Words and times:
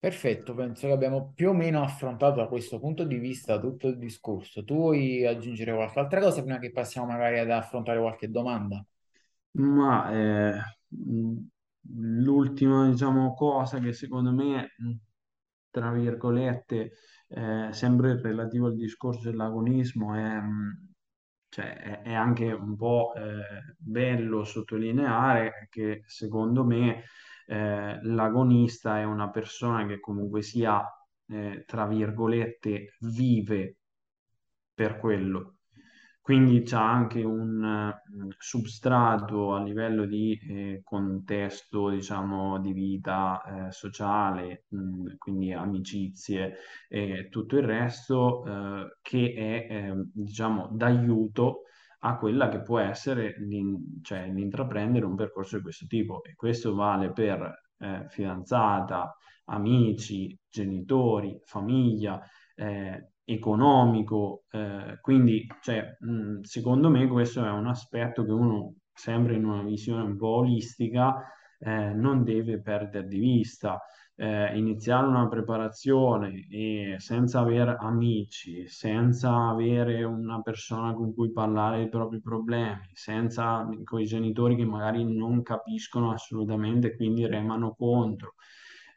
Perfetto, 0.00 0.52
penso 0.54 0.86
che 0.88 0.92
abbiamo 0.92 1.30
più 1.32 1.50
o 1.50 1.52
meno 1.52 1.82
affrontato 1.82 2.40
da 2.40 2.48
questo 2.48 2.80
punto 2.80 3.04
di 3.04 3.18
vista 3.18 3.58
tutto 3.60 3.86
il 3.86 3.98
discorso. 3.98 4.64
Tu 4.64 4.74
vuoi 4.74 5.24
aggiungere 5.26 5.72
qualche 5.74 5.98
altra 6.00 6.20
cosa 6.20 6.42
prima 6.42 6.58
che 6.58 6.72
passiamo 6.72 7.06
magari 7.06 7.38
ad 7.38 7.50
affrontare 7.50 8.00
qualche 8.00 8.28
domanda? 8.30 8.84
Ma 9.52 10.10
eh, 10.12 10.60
l'ultima, 12.22 12.88
diciamo, 12.88 13.34
cosa 13.34 13.78
che 13.80 13.92
secondo 13.92 14.32
me, 14.32 14.70
tra 15.70 15.92
virgolette, 15.92 16.92
eh, 17.28 17.68
sempre 17.72 18.20
relativo 18.20 18.66
al 18.66 18.76
discorso 18.76 19.22
dell'agonismo, 19.30 20.14
è, 20.14 20.40
mh, 20.40 20.88
cioè, 21.48 22.02
è 22.02 22.12
anche 22.14 22.52
un 22.52 22.76
po' 22.76 23.12
eh, 23.14 23.74
bello 23.78 24.44
sottolineare 24.44 25.66
che 25.70 26.02
secondo 26.06 26.64
me 26.64 27.04
eh, 27.50 27.98
l'agonista 28.02 28.98
è 29.00 29.04
una 29.04 29.28
persona 29.30 29.84
che 29.84 29.98
comunque 29.98 30.40
sia, 30.42 30.80
eh, 31.26 31.64
tra 31.66 31.84
virgolette, 31.86 32.94
vive 33.00 33.78
per 34.72 34.98
quello. 34.98 35.56
Quindi 36.22 36.62
c'è 36.62 36.76
anche 36.76 37.22
un 37.24 37.64
eh, 37.64 38.34
substrato 38.38 39.54
a 39.54 39.62
livello 39.64 40.06
di 40.06 40.38
eh, 40.48 40.80
contesto, 40.84 41.88
diciamo, 41.90 42.60
di 42.60 42.72
vita 42.72 43.42
eh, 43.66 43.72
sociale, 43.72 44.66
mh, 44.68 45.16
quindi 45.18 45.52
amicizie 45.52 46.56
e 46.88 47.28
tutto 47.30 47.56
il 47.56 47.64
resto, 47.64 48.44
eh, 48.46 48.98
che 49.02 49.32
è, 49.34 49.74
eh, 49.90 50.04
diciamo, 50.12 50.68
d'aiuto 50.72 51.62
a 52.00 52.16
quella 52.18 52.48
che 52.48 52.62
può 52.62 52.78
essere 52.78 53.34
l'in- 53.38 54.00
cioè, 54.02 54.26
l'intraprendere 54.28 55.04
un 55.04 55.14
percorso 55.16 55.56
di 55.56 55.62
questo 55.62 55.86
tipo. 55.86 56.22
E 56.24 56.34
questo 56.34 56.74
vale 56.74 57.12
per 57.12 57.62
eh, 57.78 58.06
fidanzata, 58.08 59.14
amici, 59.46 60.36
genitori, 60.48 61.38
famiglia 61.44 62.20
eh, 62.54 63.12
economico, 63.24 64.44
eh, 64.50 64.98
quindi 65.00 65.46
cioè, 65.62 65.96
mh, 65.98 66.40
secondo 66.42 66.88
me 66.90 67.06
questo 67.08 67.44
è 67.44 67.50
un 67.50 67.66
aspetto 67.66 68.24
che 68.24 68.32
uno, 68.32 68.74
sempre 68.92 69.34
in 69.36 69.44
una 69.44 69.62
visione 69.62 70.02
un 70.02 70.16
po' 70.16 70.28
olistica, 70.38 71.14
eh, 71.58 71.92
non 71.94 72.24
deve 72.24 72.60
perdere 72.60 73.06
di 73.06 73.18
vista. 73.18 73.80
Eh, 74.22 74.58
iniziare 74.58 75.06
una 75.06 75.28
preparazione 75.28 76.46
e 76.50 76.96
senza 76.98 77.40
avere 77.40 77.76
amici, 77.78 78.68
senza 78.68 79.48
avere 79.48 80.04
una 80.04 80.42
persona 80.42 80.92
con 80.92 81.14
cui 81.14 81.32
parlare 81.32 81.78
dei 81.78 81.88
propri 81.88 82.20
problemi, 82.20 82.90
senza 82.92 83.66
con 83.84 84.00
i 84.00 84.04
genitori 84.04 84.56
che 84.56 84.66
magari 84.66 85.04
non 85.04 85.42
capiscono 85.42 86.12
assolutamente, 86.12 86.94
quindi 86.96 87.26
remano 87.26 87.74
contro 87.74 88.34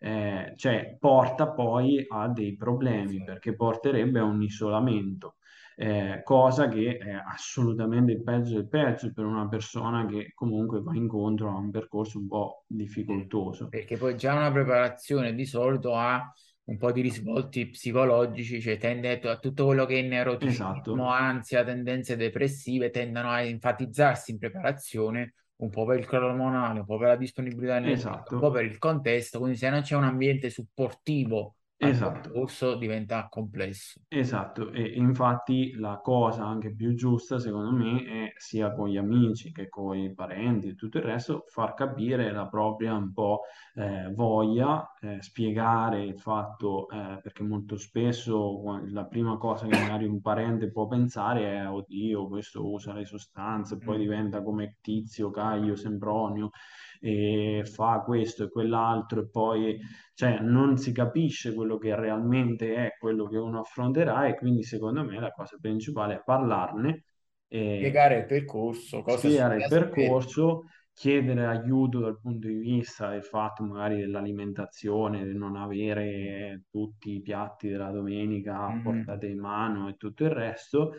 eh, 0.03 0.53
cioè 0.57 0.97
porta 0.99 1.49
poi 1.51 2.05
a 2.09 2.27
dei 2.27 2.57
problemi 2.57 3.23
perché 3.23 3.55
porterebbe 3.55 4.19
a 4.19 4.23
un 4.25 4.41
isolamento, 4.41 5.35
eh, 5.75 6.21
cosa 6.23 6.67
che 6.67 6.97
è 6.97 7.11
assolutamente 7.11 8.11
il 8.11 8.23
peggio 8.23 8.55
del 8.55 8.67
peggio 8.67 9.11
per 9.11 9.25
una 9.25 9.47
persona 9.47 10.05
che 10.05 10.31
comunque 10.33 10.81
va 10.81 10.95
incontro 10.95 11.49
a 11.49 11.57
un 11.57 11.71
percorso 11.71 12.19
un 12.19 12.27
po' 12.27 12.63
difficoltoso. 12.67 13.67
perché 13.67 13.97
poi 13.97 14.15
già 14.15 14.35
una 14.35 14.51
preparazione 14.51 15.33
di 15.33 15.45
solito 15.45 15.95
ha 15.95 16.31
un 16.65 16.77
po' 16.77 16.91
di 16.91 17.01
risvolti 17.01 17.69
psicologici, 17.69 18.61
cioè 18.61 18.77
tende 18.77 19.19
a 19.19 19.37
tutto 19.37 19.65
quello 19.65 19.85
che 19.85 19.99
è 19.99 20.01
neuroticismo, 20.01 21.03
Esatto, 21.03 21.05
ansia, 21.07 21.63
tendenze 21.63 22.15
depressive, 22.15 22.89
tendono 22.89 23.29
a 23.29 23.41
enfatizzarsi 23.41 24.31
in 24.31 24.37
preparazione 24.37 25.33
un 25.57 25.69
po' 25.69 25.85
per 25.85 25.99
il 25.99 26.07
ormonale, 26.11 26.79
un 26.79 26.85
po' 26.85 26.97
per 26.97 27.09
la 27.09 27.15
disponibilità 27.15 27.77
energetica, 27.77 28.35
un 28.35 28.39
po' 28.39 28.47
esatto, 28.47 28.51
per 28.51 28.65
il 28.65 28.77
contesto, 28.77 29.39
quindi 29.39 29.57
se 29.57 29.69
non 29.69 29.81
c'è 29.81 29.95
un 29.95 30.03
ambiente 30.03 30.49
supportivo 30.49 31.55
esatto. 31.77 32.31
percorso 32.31 32.75
diventa 32.75 33.27
complesso. 33.29 34.01
Esatto, 34.07 34.71
e 34.71 34.83
infatti 34.95 35.73
la 35.73 35.99
cosa 35.99 36.45
anche 36.45 36.73
più 36.75 36.93
giusta, 36.93 37.39
secondo 37.39 37.71
me, 37.71 38.03
è 38.03 38.33
sia 38.37 38.71
con 38.71 38.87
gli 38.89 38.97
amici 38.97 39.51
che 39.51 39.69
con 39.69 39.97
i 39.97 40.13
parenti 40.13 40.67
e 40.69 40.75
tutto 40.75 40.99
il 40.99 41.03
resto, 41.03 41.45
far 41.47 41.73
capire 41.73 42.31
la 42.31 42.47
propria 42.47 42.93
un 42.93 43.11
po' 43.11 43.41
eh, 43.73 44.11
voglia, 44.13 44.93
eh, 45.01 45.19
spiegare 45.21 46.03
il 46.05 46.19
fatto, 46.19 46.87
eh, 46.89 47.19
perché 47.23 47.41
molto 47.41 47.75
spesso 47.75 48.61
la 48.89 49.05
prima 49.05 49.37
cosa 49.37 49.65
che 49.65 49.75
magari 49.79 50.05
un 50.05 50.21
parente 50.21 50.69
può 50.71 50.87
pensare 50.87 51.57
è, 51.59 51.67
oddio, 51.67 52.27
questo 52.27 52.69
usa 52.69 52.93
le 52.93 53.05
sostanze, 53.05 53.79
poi 53.79 53.97
Mm, 53.97 53.99
diventa 53.99 54.43
come 54.43 54.77
Tizio, 54.81 55.31
Caio, 55.31 55.75
Sempronio 55.75 56.51
e 56.99 57.63
fa 57.65 58.01
questo 58.05 58.43
e 58.45 58.49
quell'altro 58.49 59.21
e 59.21 59.29
poi 59.29 59.79
cioè 60.13 60.39
non 60.39 60.77
si 60.77 60.91
capisce 60.91 61.53
quello 61.53 61.77
che 61.77 61.95
realmente 61.95 62.75
è 62.75 62.91
quello 62.99 63.27
che 63.27 63.37
uno 63.37 63.59
affronterà 63.61 64.27
e 64.27 64.35
quindi 64.35 64.63
secondo 64.63 65.03
me 65.03 65.19
la 65.19 65.31
cosa 65.31 65.57
principale 65.59 66.15
è 66.15 66.23
parlarne, 66.23 67.03
e 67.47 67.79
Spiegare 67.79 68.17
il 68.19 68.25
percorso, 68.25 69.03
spiegare 69.07 69.57
il 69.57 69.65
percorso, 69.67 70.63
chiedere 70.93 71.45
aiuto 71.45 71.99
dal 71.99 72.19
punto 72.19 72.47
di 72.47 72.55
vista 72.55 73.09
del 73.09 73.23
fatto 73.23 73.63
magari 73.63 73.97
dell'alimentazione, 73.99 75.25
di 75.25 75.35
non 75.35 75.55
avere 75.55 76.63
tutti 76.69 77.11
i 77.15 77.21
piatti 77.21 77.67
della 77.69 77.89
domenica 77.91 78.69
Mm, 78.69 78.81
portata 78.81 79.25
in 79.25 79.39
mano 79.39 79.89
e 79.89 79.95
tutto 79.97 80.23
il 80.23 80.29
resto. 80.31 80.93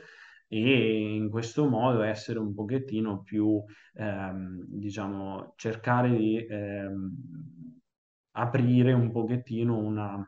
E 0.48 1.14
in 1.14 1.30
questo 1.30 1.68
modo 1.68 2.02
essere 2.02 2.38
un 2.38 2.54
pochettino 2.54 3.22
più, 3.22 3.62
ehm, 3.94 4.64
diciamo, 4.68 5.54
cercare 5.56 6.10
di 6.16 6.36
ehm, 6.46 7.14
aprire 8.36 8.92
un 8.92 9.10
pochettino 9.10 9.76
una, 9.76 10.26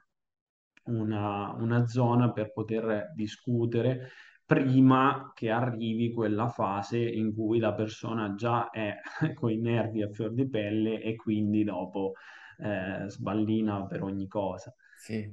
una, 0.84 1.52
una 1.52 1.86
zona 1.86 2.32
per 2.32 2.52
poter 2.52 3.12
discutere 3.14 4.10
prima 4.44 5.32
che 5.34 5.50
arrivi 5.50 6.12
quella 6.12 6.48
fase 6.48 6.98
in 6.98 7.34
cui 7.34 7.58
la 7.58 7.74
persona 7.74 8.34
già 8.34 8.70
è 8.70 8.94
con 9.34 9.50
i 9.50 9.58
nervi 9.58 10.02
a 10.02 10.08
fior 10.10 10.32
di 10.32 10.48
pelle 10.48 11.00
e 11.02 11.16
quindi 11.16 11.64
dopo 11.64 12.12
eh, 12.58 13.08
sballina 13.08 13.86
per 13.86 14.02
ogni 14.02 14.28
cosa. 14.28 14.72
Sì, 14.94 15.28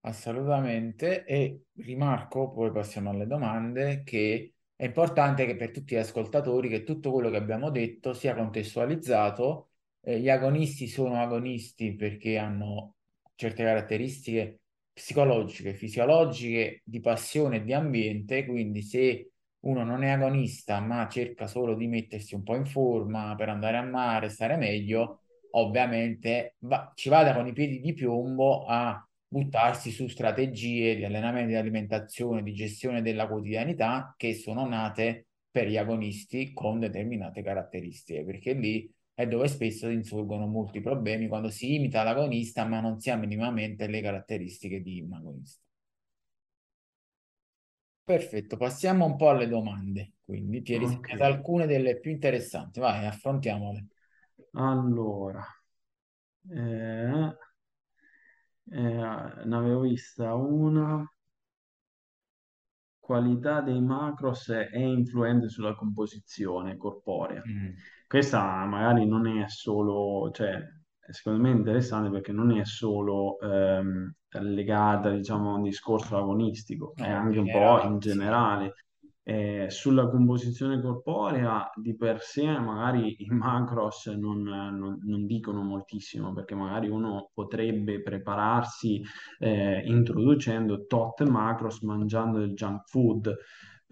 assolutamente. 0.00 1.24
E 1.24 1.64
rimarco, 1.74 2.52
poi 2.52 2.70
passiamo 2.70 3.10
alle 3.10 3.26
domande, 3.26 4.02
che 4.04 4.54
è 4.76 4.84
importante 4.84 5.44
che 5.44 5.56
per 5.56 5.72
tutti 5.72 5.94
gli 5.94 5.98
ascoltatori 5.98 6.68
che 6.68 6.84
tutto 6.84 7.10
quello 7.10 7.30
che 7.30 7.36
abbiamo 7.36 7.70
detto 7.70 8.12
sia 8.12 8.34
contestualizzato. 8.34 9.71
Eh, 10.04 10.18
gli 10.20 10.28
agonisti 10.28 10.88
sono 10.88 11.20
agonisti 11.20 11.94
perché 11.94 12.36
hanno 12.36 12.96
certe 13.36 13.62
caratteristiche 13.64 14.60
psicologiche, 14.92 15.74
fisiologiche, 15.74 16.82
di 16.84 17.00
passione 17.00 17.56
e 17.56 17.64
di 17.64 17.72
ambiente, 17.72 18.44
quindi 18.44 18.82
se 18.82 19.30
uno 19.60 19.84
non 19.84 20.02
è 20.02 20.08
agonista 20.10 20.80
ma 20.80 21.08
cerca 21.08 21.46
solo 21.46 21.74
di 21.76 21.86
mettersi 21.86 22.34
un 22.34 22.42
po' 22.42 22.56
in 22.56 22.66
forma 22.66 23.34
per 23.36 23.48
andare 23.48 23.76
a 23.76 23.82
mare, 23.82 24.28
stare 24.28 24.56
meglio, 24.56 25.20
ovviamente 25.50 26.56
va- 26.60 26.92
ci 26.94 27.08
vada 27.08 27.34
con 27.34 27.46
i 27.46 27.52
piedi 27.52 27.80
di 27.80 27.92
piombo 27.94 28.64
a 28.66 29.06
buttarsi 29.26 29.90
su 29.90 30.08
strategie 30.08 30.96
di 30.96 31.04
allenamento, 31.04 31.48
di 31.48 31.54
alimentazione, 31.54 32.42
di 32.42 32.52
gestione 32.52 33.02
della 33.02 33.26
quotidianità 33.28 34.14
che 34.16 34.34
sono 34.34 34.66
nate 34.66 35.28
per 35.50 35.68
gli 35.68 35.76
agonisti 35.76 36.52
con 36.52 36.80
determinate 36.80 37.42
caratteristiche, 37.42 38.24
perché 38.24 38.52
lì 38.52 38.90
è 39.14 39.26
dove 39.26 39.48
spesso 39.48 39.88
insorgono 39.88 40.46
molti 40.46 40.80
problemi 40.80 41.28
quando 41.28 41.50
si 41.50 41.74
imita 41.74 42.02
l'agonista 42.02 42.64
ma 42.66 42.80
non 42.80 43.00
si 43.00 43.10
ha 43.10 43.16
minimamente 43.16 43.86
le 43.86 44.00
caratteristiche 44.02 44.82
di 44.82 45.00
un 45.00 45.12
agonista. 45.14 45.60
Perfetto, 48.04 48.56
passiamo 48.56 49.04
un 49.04 49.16
po' 49.16 49.30
alle 49.30 49.48
domande. 49.48 50.12
Quindi 50.24 50.62
ti 50.62 50.72
hai 50.72 50.78
Ok, 50.78 51.08
risegnate 51.18 51.24
alcune 51.24 51.66
delle 51.66 51.98
più 51.98 52.12
interessanti, 52.12 52.78
vai, 52.78 53.06
affrontiamole. 53.06 53.86
allora, 54.54 55.44
eh, 56.50 57.32
eh, 58.70 59.44
ne 59.44 59.56
avevo 59.56 59.80
vista 59.82 60.34
una. 60.34 61.06
qualità 62.98 63.60
dei 63.60 63.82
macros 63.82 64.48
è 64.48 64.78
influente 64.78 65.50
sulla 65.50 65.74
composizione 65.74 66.78
corporea. 66.78 67.46
Mm, 67.46 67.82
Questa 68.12 68.64
magari 68.66 69.06
non 69.06 69.26
è 69.26 69.48
solo, 69.48 70.30
cioè, 70.32 70.60
secondo 71.10 71.40
me 71.42 71.50
è 71.50 71.54
interessante 71.54 72.10
perché 72.10 72.30
non 72.32 72.50
è 72.58 72.62
solo 72.64 73.38
ehm, 73.40 74.12
legata, 74.40 75.10
diciamo, 75.10 75.52
a 75.52 75.56
un 75.56 75.62
discorso 75.62 76.16
agonistico, 76.18 76.92
è 76.98 77.08
No, 77.08 77.10
anche 77.10 77.38
un 77.38 77.48
po' 77.48 77.80
in 77.80 77.98
generale, 77.98 78.04
sì. 78.04 78.20
generale. 78.20 78.74
Eh, 79.24 79.66
sulla 79.70 80.08
composizione 80.10 80.80
corporea 80.82 81.70
di 81.76 81.94
per 81.96 82.20
sé 82.20 82.44
magari 82.58 83.14
i 83.22 83.28
macros 83.30 84.06
non, 84.08 84.42
non- 84.42 84.98
non 85.04 85.26
dicono 85.26 85.62
moltissimo 85.62 86.32
perché 86.32 86.56
magari 86.56 86.88
uno 86.88 87.30
potrebbe 87.32 88.02
prepararsi 88.02 89.00
eh, 89.38 89.80
introducendo 89.86 90.86
tot 90.86 91.22
macros 91.22 91.82
mangiando 91.82 92.38
del 92.40 92.54
junk 92.54 92.82
food, 92.88 93.32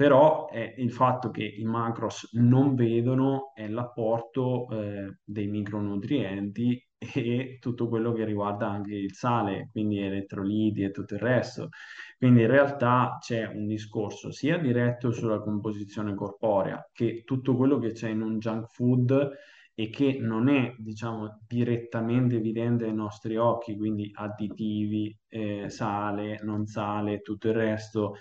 però 0.01 0.49
è 0.49 0.77
il 0.79 0.93
fatto 0.93 1.31
che 1.31 1.45
i 1.45 1.63
macros 1.63 2.31
non 2.33 2.75
vedono 2.75 3.53
è 3.55 3.69
l'apporto 3.69 4.67
eh, 4.71 5.19
dei 5.23 5.47
micronutrienti 5.47 6.83
e 6.97 7.59
tutto 7.61 7.87
quello 7.87 8.15
che 8.15 8.25
riguarda 8.25 8.67
anche 8.67 8.95
il 8.95 9.13
sale, 9.13 9.69
quindi 9.71 9.99
elettroliti 9.99 10.85
e 10.85 10.91
tutto 10.91 11.17
il 11.17 11.21
resto. 11.21 11.69
Quindi 12.17 12.41
in 12.41 12.47
realtà 12.47 13.19
c'è 13.21 13.45
un 13.45 13.67
discorso 13.67 14.31
sia 14.31 14.57
diretto 14.57 15.13
sulla 15.13 15.39
composizione 15.39 16.15
corporea 16.15 16.83
che 16.91 17.23
tutto 17.27 17.55
quello 17.55 17.79
che 17.79 17.93
c'è 17.93 18.09
in 18.09 18.23
un 18.23 18.39
junk 18.39 18.69
food 18.71 19.33
e 19.75 19.91
che 19.91 20.17
non 20.19 20.49
è, 20.49 20.75
diciamo, 20.79 21.41
direttamente 21.47 22.37
evidente 22.37 22.87
ai 22.87 22.95
nostri 22.95 23.37
occhi, 23.37 23.77
quindi 23.77 24.11
additivi, 24.15 25.15
eh, 25.29 25.69
sale, 25.69 26.41
non 26.43 26.65
sale, 26.65 27.21
tutto 27.21 27.49
il 27.49 27.55
resto, 27.55 28.15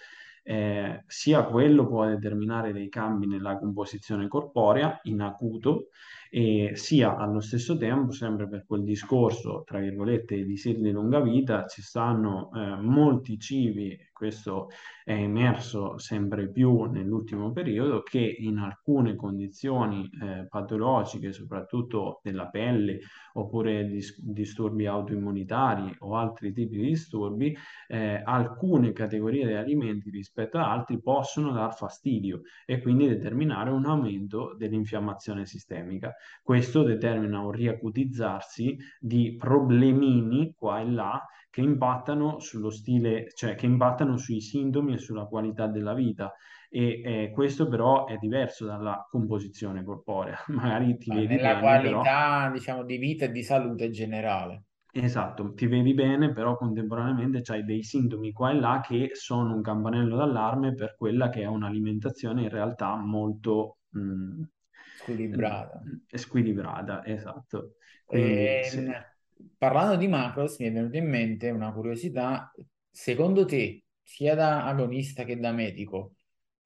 eh, 0.50 1.04
sia 1.06 1.44
quello 1.44 1.86
può 1.86 2.08
determinare 2.08 2.74
dei 2.74 2.90
cambi 2.90 3.28
nella 3.28 3.60
composizione 3.60 4.28
corporea 4.28 5.00
in 5.04 5.22
acuto, 5.22 5.90
e 6.32 6.72
sia 6.74 7.18
allo 7.18 7.40
stesso 7.40 7.78
tempo, 7.78 8.12
sempre 8.12 8.48
per 8.48 8.66
quel 8.66 8.84
discorso, 8.84 9.62
tra 9.64 9.78
virgolette, 9.78 10.44
di 10.44 10.58
sedi 10.58 10.82
di 10.82 10.90
lunga 10.90 11.20
vita, 11.20 11.68
ci 11.68 11.84
stanno 11.84 12.50
eh, 12.52 12.82
molti 12.82 13.38
cibi, 13.38 13.96
questo 14.20 14.68
è 15.06 15.14
emerso 15.14 15.98
sempre 15.98 16.52
più 16.52 16.84
nell'ultimo 16.92 17.54
periodo, 17.54 18.04
che 18.04 18.20
in 18.20 18.58
alcune 18.58 19.16
condizioni 19.16 20.10
eh, 20.22 20.46
patologiche, 20.50 21.32
soprattutto 21.32 22.20
della 22.22 22.50
pelle, 22.50 23.00
oppure 23.36 23.88
dis- 23.88 24.22
disturbi 24.22 24.88
autoimmunitari 24.88 25.96
o 26.00 26.18
altri 26.18 26.52
tipi 26.52 26.76
di 26.76 26.88
disturbi, 26.88 27.56
eh, 27.88 28.22
alcune 28.22 28.92
categorie 28.92 29.48
di 29.48 29.54
alimenti 29.54 30.10
rispetto 30.10 30.58
ad 30.58 30.66
altri 30.66 31.00
possono 31.00 31.54
dar 31.54 31.74
fastidio 31.74 32.42
e 32.66 32.82
quindi 32.82 33.08
determinare 33.08 33.70
un 33.70 33.86
aumento 33.86 34.54
dell'infiammazione 34.58 35.46
sistemica. 35.46 36.14
Questo 36.44 36.84
determina 36.84 37.40
un 37.40 37.52
riacutizzarsi 37.52 38.78
di 39.00 39.38
problemini 39.38 40.54
qua 40.58 40.82
e 40.82 40.90
là 40.90 41.26
che 41.50 41.62
impattano 41.62 42.40
sullo 42.40 42.70
stile, 42.70 43.32
cioè 43.34 43.56
che 43.56 43.66
impattano 43.66 44.18
sui 44.18 44.42
sintomi 44.42 44.94
e 44.94 44.98
sulla 44.98 45.26
qualità 45.26 45.68
della 45.68 45.94
vita. 45.94 46.34
E 46.70 47.02
eh, 47.04 47.32
questo 47.32 47.68
però 47.68 48.06
è 48.06 48.18
diverso 48.18 48.66
dalla 48.66 49.06
composizione 49.10 49.84
corporea. 49.84 50.38
Magari 50.50 50.98
ti 50.98 51.12
vedi 51.12 51.38
nella 51.38 51.58
bene, 51.58 51.80
però 51.80 52.06
qualità, 52.08 52.50
diciamo, 52.52 52.84
di 52.84 52.98
vita 52.98 53.26
e 53.26 53.32
di 53.32 53.42
salute 53.44 53.90
generale. 53.90 54.64
Esatto, 54.92 55.54
ti 55.56 55.66
vedi 55.68 55.94
bene, 55.96 56.32
però 56.32 56.56
contemporaneamente 56.58 57.42
c'hai 57.42 57.64
dei 57.64 57.82
sintomi 57.84 58.32
qua 58.32 58.52
e 58.52 58.56
là 58.60 58.82
che 58.86 59.12
sono 59.14 59.54
un 59.56 59.62
campanello 59.64 60.16
d'allarme 60.18 60.74
per 60.76 60.96
quella 60.96 61.30
che 61.30 61.42
è 61.42 61.46
un'alimentazione 61.46 62.44
in 62.44 62.50
realtà 62.50 62.96
molto 62.96 63.78
mh, 63.90 64.44
Squilibrata. 65.00 65.90
squilibrata, 66.16 67.06
esatto. 67.06 67.76
Quindi 68.04 68.62
Ehm, 68.62 68.64
sì. 68.64 68.94
Parlando 69.58 69.96
di 69.96 70.08
macros, 70.08 70.60
mi 70.60 70.68
è 70.68 70.72
venuta 70.72 70.98
in 70.98 71.10
mente 71.10 71.50
una 71.50 71.72
curiosità. 71.72 72.52
Secondo 72.90 73.46
te, 73.46 73.84
sia 74.02 74.36
da 74.36 74.66
agonista 74.66 75.24
che 75.24 75.38
da 75.38 75.52
medico, 75.52 76.14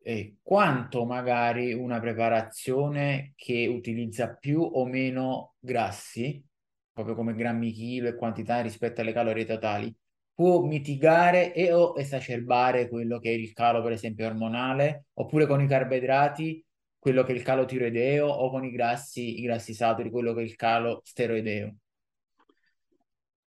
eh, 0.02 0.38
quanto 0.42 1.06
magari 1.06 1.74
una 1.74 2.00
preparazione 2.00 3.34
che 3.36 3.68
utilizza 3.68 4.36
più 4.36 4.62
o 4.62 4.86
meno 4.86 5.56
grassi, 5.60 6.44
proprio 6.92 7.16
come 7.16 7.34
grammi 7.36 7.72
chilo 7.72 8.10
e 8.10 8.16
quantità 8.16 8.62
rispetto 8.62 9.02
alle 9.02 9.14
calorie 9.14 9.46
totali, 9.46 9.94
può 10.34 10.64
mitigare 10.64 11.54
e 11.54 11.72
o 11.72 11.94
esacerbare 11.98 12.90
quello 12.90 13.20
che 13.20 13.30
è 13.30 13.34
il 13.34 13.54
calo, 13.54 13.82
per 13.82 13.92
esempio, 13.92 14.26
ormonale, 14.26 15.06
oppure 15.14 15.48
con 15.48 15.62
i 15.62 15.68
carboidrati 15.68 16.64
quello 16.98 17.24
che 17.24 17.34
è 17.34 17.36
il 17.36 17.44
calo 17.44 17.66
tiroideo 17.66 18.28
o 18.28 18.50
con 18.50 18.64
i 18.64 18.72
grassi, 18.72 19.40
i 19.40 19.44
grassi 19.44 19.74
saturi, 19.74 20.10
quello 20.10 20.34
che 20.34 20.40
è 20.40 20.44
il 20.44 20.56
calo 20.56 21.02
steroideo. 21.04 21.76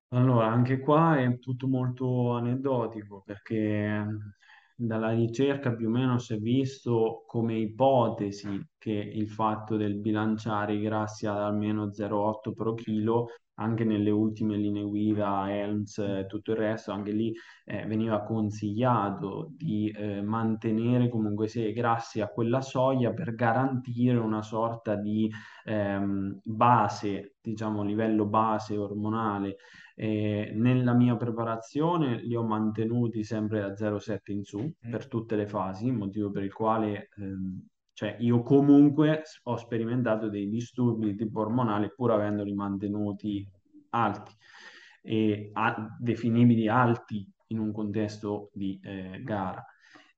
Allora, 0.09 0.47
anche 0.47 0.79
qua 0.79 1.17
è 1.19 1.39
tutto 1.39 1.67
molto 1.67 2.31
aneddotico 2.31 3.21
perché 3.25 4.05
dalla 4.75 5.11
ricerca 5.11 5.73
più 5.73 5.87
o 5.87 5.89
meno 5.89 6.17
si 6.19 6.33
è 6.35 6.37
visto 6.37 7.23
come 7.27 7.55
ipotesi 7.57 8.47
che 8.77 8.91
il 8.91 9.29
fatto 9.29 9.75
del 9.77 9.97
bilanciare 9.97 10.73
i 10.75 10.81
grassi 10.81 11.25
ad 11.27 11.37
almeno 11.37 11.91
0,8 11.91 12.53
pro 12.53 12.73
chilo, 12.73 13.27
anche 13.55 13.83
nelle 13.83 14.09
ultime 14.11 14.57
linee 14.57 14.83
guida, 14.83 15.51
ELMS 15.51 15.97
e 15.99 16.25
tutto 16.27 16.51
il 16.51 16.57
resto, 16.57 16.91
anche 16.91 17.11
lì 17.11 17.33
eh, 17.65 17.85
veniva 17.85 18.23
consigliato 18.23 19.51
di 19.51 19.89
eh, 19.89 20.21
mantenere 20.21 21.09
comunque 21.09 21.47
sia 21.47 21.67
i 21.67 21.73
grassi 21.73 22.21
a 22.21 22.27
quella 22.27 22.61
soglia 22.61 23.13
per 23.13 23.35
garantire 23.35 24.17
una 24.17 24.41
sorta 24.41 24.95
di 24.95 25.29
ehm, 25.65 26.39
base, 26.43 27.35
diciamo 27.41 27.83
livello 27.83 28.25
base 28.25 28.77
ormonale 28.77 29.57
eh, 29.95 30.51
nella 30.53 30.93
mia 30.93 31.15
preparazione 31.15 32.21
li 32.21 32.35
ho 32.35 32.43
mantenuti 32.43 33.23
sempre 33.23 33.61
da 33.61 33.73
0,7 33.73 34.31
in 34.31 34.43
su 34.43 34.59
Mm. 34.59 34.89
per 34.91 35.07
tutte 35.07 35.35
le 35.35 35.47
fasi, 35.47 35.91
motivo 35.91 36.29
per 36.31 36.43
il 36.43 36.53
quale 36.53 37.09
ehm, 37.17 37.65
cioè 37.95 38.17
io 38.19 38.43
comunque 38.43 39.23
ho 39.43 39.55
sperimentato 39.55 40.29
dei 40.29 40.49
disturbi 40.49 41.07
di 41.11 41.15
tipo 41.15 41.39
ormonale 41.39 41.93
pur 41.95 42.11
avendoli 42.11 42.53
mantenuti 42.53 43.49
alti 43.91 44.33
e 45.01 45.49
a- 45.53 45.95
definibili 45.99 46.67
alti 46.67 47.25
in 47.47 47.59
un 47.59 47.71
contesto 47.71 48.49
di 48.53 48.77
eh, 48.83 49.21
gara. 49.23 49.63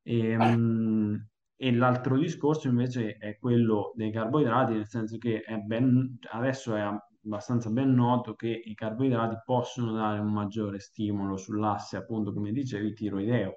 E, 0.02 0.38
mh, 0.38 1.28
e 1.56 1.72
l'altro 1.74 2.18
discorso 2.18 2.68
invece 2.68 3.18
è 3.18 3.38
quello 3.38 3.92
dei 3.96 4.12
carboidrati, 4.12 4.74
nel 4.74 4.88
senso 4.88 5.18
che 5.18 5.42
è 5.42 5.58
ben, 5.58 6.18
adesso 6.32 6.76
è 6.76 6.82
abbastanza 6.82 7.70
ben 7.70 7.94
noto 7.94 8.36
che 8.36 8.48
i 8.50 8.74
carboidrati 8.74 9.38
possono 9.46 9.92
dare 9.94 10.20
un 10.20 10.32
maggiore 10.32 10.80
stimolo 10.80 11.38
sull'asse, 11.38 11.98
appunto, 11.98 12.34
come 12.34 12.52
dicevi, 12.52 12.94
tiroideo. 12.94 13.56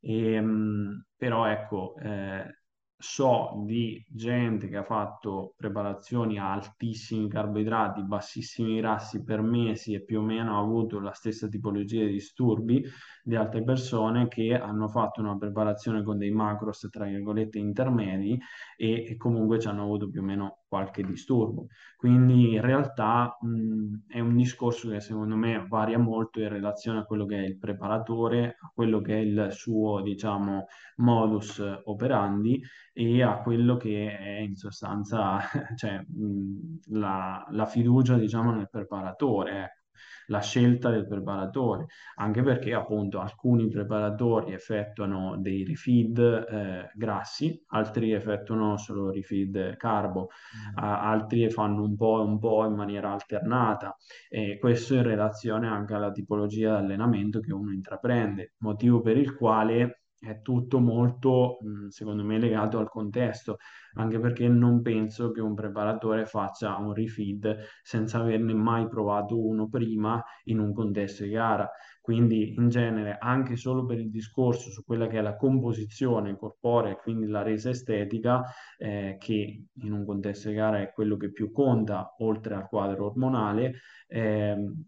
E, 0.00 0.40
mh, 0.40 1.06
però 1.16 1.46
ecco, 1.46 1.94
eh, 1.98 2.62
so 2.96 3.62
di 3.64 4.04
gente 4.08 4.68
che 4.68 4.76
ha 4.76 4.84
fatto 4.84 5.54
preparazioni 5.56 6.38
a 6.38 6.52
altissimi 6.52 7.28
carboidrati, 7.28 8.02
bassissimi 8.02 8.76
grassi 8.76 9.22
per 9.22 9.42
mesi 9.42 9.94
e 9.94 10.02
più 10.02 10.20
o 10.20 10.22
meno 10.22 10.56
ha 10.56 10.60
avuto 10.60 11.00
la 11.00 11.12
stessa 11.12 11.48
tipologia 11.48 12.04
di 12.04 12.12
disturbi 12.12 12.84
di 13.24 13.36
altre 13.36 13.62
persone 13.64 14.28
che 14.28 14.54
hanno 14.54 14.86
fatto 14.88 15.20
una 15.20 15.36
preparazione 15.36 16.02
con 16.02 16.18
dei 16.18 16.30
macros, 16.30 16.86
tra 16.90 17.06
virgolette, 17.06 17.58
intermedi 17.58 18.38
e, 18.76 19.04
e 19.08 19.16
comunque 19.16 19.58
ci 19.58 19.66
hanno 19.68 19.82
avuto 19.82 20.08
più 20.10 20.20
o 20.20 20.24
meno 20.24 20.64
qualche 20.68 21.02
disturbo. 21.02 21.66
Quindi 21.96 22.52
in 22.54 22.60
realtà 22.60 23.36
mh, 23.40 24.06
è 24.08 24.20
un 24.20 24.36
discorso 24.36 24.90
che 24.90 25.00
secondo 25.00 25.36
me 25.36 25.64
varia 25.68 25.98
molto 25.98 26.40
in 26.40 26.48
relazione 26.50 26.98
a 27.00 27.04
quello 27.04 27.24
che 27.26 27.36
è 27.36 27.46
il 27.46 27.58
preparatore, 27.58 28.56
a 28.60 28.70
quello 28.74 29.00
che 29.00 29.14
è 29.14 29.20
il 29.20 29.48
suo, 29.52 30.02
diciamo, 30.02 30.66
modus 30.96 31.62
operandi 31.84 32.60
e 32.92 33.22
a 33.22 33.40
quello 33.42 33.76
che 33.76 34.16
è 34.16 34.38
in 34.38 34.54
sostanza 34.56 35.38
cioè, 35.76 35.98
mh, 36.06 36.78
la, 36.98 37.46
la 37.50 37.66
fiducia, 37.66 38.16
diciamo, 38.18 38.52
nel 38.52 38.68
preparatore. 38.70 39.83
La 40.26 40.40
scelta 40.40 40.90
del 40.90 41.06
preparatore, 41.06 41.86
anche 42.16 42.42
perché 42.42 42.72
appunto 42.74 43.20
alcuni 43.20 43.68
preparatori 43.68 44.52
effettuano 44.52 45.36
dei 45.38 45.64
refeed 45.64 46.18
eh, 46.18 46.90
grassi, 46.94 47.62
altri 47.68 48.12
effettuano 48.12 48.76
solo 48.76 49.10
refeed 49.10 49.76
carbo, 49.76 50.28
Mm. 50.54 50.76
a- 50.78 51.08
altri 51.10 51.50
fanno 51.50 51.82
un 51.82 51.96
po' 51.96 52.20
e 52.20 52.24
un 52.24 52.38
po' 52.38 52.64
in 52.66 52.74
maniera 52.74 53.12
alternata 53.12 53.96
e 54.28 54.58
questo 54.58 54.94
in 54.94 55.02
relazione 55.02 55.66
anche 55.68 55.94
alla 55.94 56.10
tipologia 56.12 56.78
di 56.78 56.84
allenamento 56.84 57.40
che 57.40 57.52
uno 57.52 57.72
intraprende, 57.72 58.54
motivo 58.58 59.00
per 59.00 59.16
il 59.16 59.34
quale 59.36 60.03
è 60.26 60.40
tutto 60.42 60.80
molto, 60.80 61.58
mh, 61.60 61.88
secondo 61.88 62.22
me, 62.24 62.38
legato 62.38 62.78
al 62.78 62.88
contesto, 62.88 63.56
anche 63.94 64.18
perché 64.18 64.48
non 64.48 64.82
penso 64.82 65.30
che 65.30 65.40
un 65.40 65.54
preparatore 65.54 66.26
faccia 66.26 66.76
un 66.76 66.92
refeed 66.92 67.58
senza 67.82 68.18
averne 68.20 68.54
mai 68.54 68.88
provato 68.88 69.38
uno 69.40 69.68
prima 69.68 70.22
in 70.44 70.58
un 70.58 70.72
contesto 70.72 71.24
di 71.24 71.30
gara. 71.30 71.68
Quindi 72.00 72.54
in 72.54 72.68
genere, 72.68 73.16
anche 73.18 73.56
solo 73.56 73.84
per 73.86 73.98
il 73.98 74.10
discorso 74.10 74.70
su 74.70 74.84
quella 74.84 75.06
che 75.06 75.18
è 75.18 75.22
la 75.22 75.36
composizione 75.36 76.36
corporea, 76.36 76.96
quindi 76.96 77.26
la 77.26 77.42
resa 77.42 77.70
estetica, 77.70 78.42
eh, 78.78 79.16
che 79.18 79.64
in 79.72 79.92
un 79.92 80.04
contesto 80.04 80.48
di 80.48 80.54
gara 80.54 80.80
è 80.80 80.92
quello 80.92 81.16
che 81.16 81.30
più 81.32 81.50
conta, 81.52 82.14
oltre 82.18 82.54
al 82.54 82.66
quadro 82.68 83.06
ormonale, 83.06 83.74
ehm, 84.08 84.84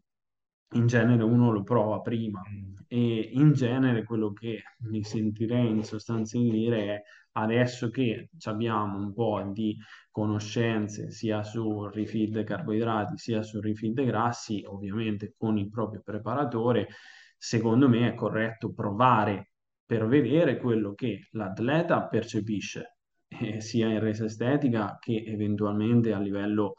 in 0.72 0.86
genere 0.86 1.22
uno 1.22 1.50
lo 1.52 1.62
prova 1.62 2.00
prima 2.00 2.42
Mm. 2.48 2.74
e 2.88 3.30
in 3.32 3.52
genere 3.52 4.04
quello 4.04 4.32
che 4.32 4.62
mi 4.80 5.02
sentirei 5.02 5.68
in 5.68 5.82
sostanza 5.84 6.38
di 6.38 6.50
dire 6.50 6.86
è 6.86 7.02
adesso 7.32 7.90
che 7.90 8.30
abbiamo 8.44 8.98
un 8.98 9.12
po' 9.12 9.42
di 9.52 9.76
conoscenze 10.10 11.10
sia 11.10 11.42
sul 11.42 11.90
refeed 11.92 12.42
carboidrati 12.44 13.16
sia 13.18 13.42
sul 13.42 13.62
refeed 13.62 14.04
grassi, 14.04 14.62
ovviamente 14.66 15.34
con 15.36 15.58
il 15.58 15.68
proprio 15.68 16.00
preparatore, 16.02 16.88
secondo 17.36 17.88
me 17.88 18.08
è 18.08 18.14
corretto 18.14 18.72
provare 18.72 19.50
per 19.84 20.06
vedere 20.06 20.56
quello 20.58 20.94
che 20.94 21.28
l'atleta 21.32 22.06
percepisce, 22.06 22.96
eh, 23.28 23.60
sia 23.60 23.88
in 23.88 24.00
resa 24.00 24.24
estetica 24.24 24.96
che 24.98 25.22
eventualmente 25.26 26.12
a 26.12 26.18
livello 26.18 26.74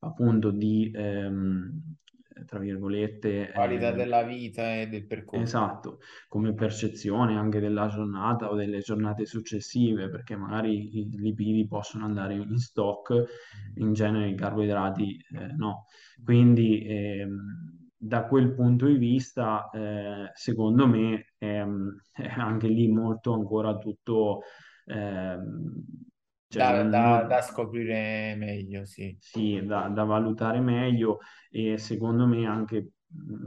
appunto 0.00 0.50
di, 0.50 0.90
ehm, 0.94 1.94
tra 2.46 2.58
virgolette, 2.58 3.50
Qualità 3.52 3.88
eh, 3.90 3.96
della 3.96 4.22
vita 4.22 4.76
e 4.76 4.86
del 4.88 5.06
percorso. 5.06 5.42
Esatto, 5.44 5.98
come 6.28 6.54
percezione 6.54 7.36
anche 7.36 7.60
della 7.60 7.88
giornata 7.88 8.50
o 8.50 8.54
delle 8.54 8.80
giornate 8.80 9.26
successive, 9.26 10.08
perché 10.08 10.36
magari 10.36 10.98
i 10.98 11.10
lipidi 11.18 11.66
possono 11.66 12.04
andare 12.04 12.34
in 12.34 12.58
stock, 12.58 13.24
in 13.76 13.92
genere 13.92 14.28
i 14.28 14.34
carboidrati 14.34 15.16
eh, 15.32 15.52
no. 15.56 15.86
Quindi 16.24 16.86
ehm, 16.86 17.78
da 18.02 18.24
quel 18.24 18.54
punto 18.54 18.86
di 18.86 18.96
vista, 18.96 19.68
eh, 19.70 20.30
secondo 20.32 20.86
me, 20.86 21.34
ehm, 21.38 22.00
è 22.12 22.28
anche 22.38 22.68
lì 22.68 22.88
molto 22.88 23.34
ancora 23.34 23.76
tutto, 23.76 24.40
ehm, 24.86 25.84
cioè 26.50 26.66
Da, 26.66 26.82
da- 26.84 27.22
da 27.24 27.42
scoprire 27.42 28.34
meglio, 28.36 28.84
sì. 28.84 29.16
sì, 29.18 29.64
da, 29.64 29.88
da 29.88 30.04
valutare 30.04 30.60
meglio 30.60 31.18
e 31.50 31.78
secondo 31.78 32.26
me 32.26 32.46
anche 32.46 32.92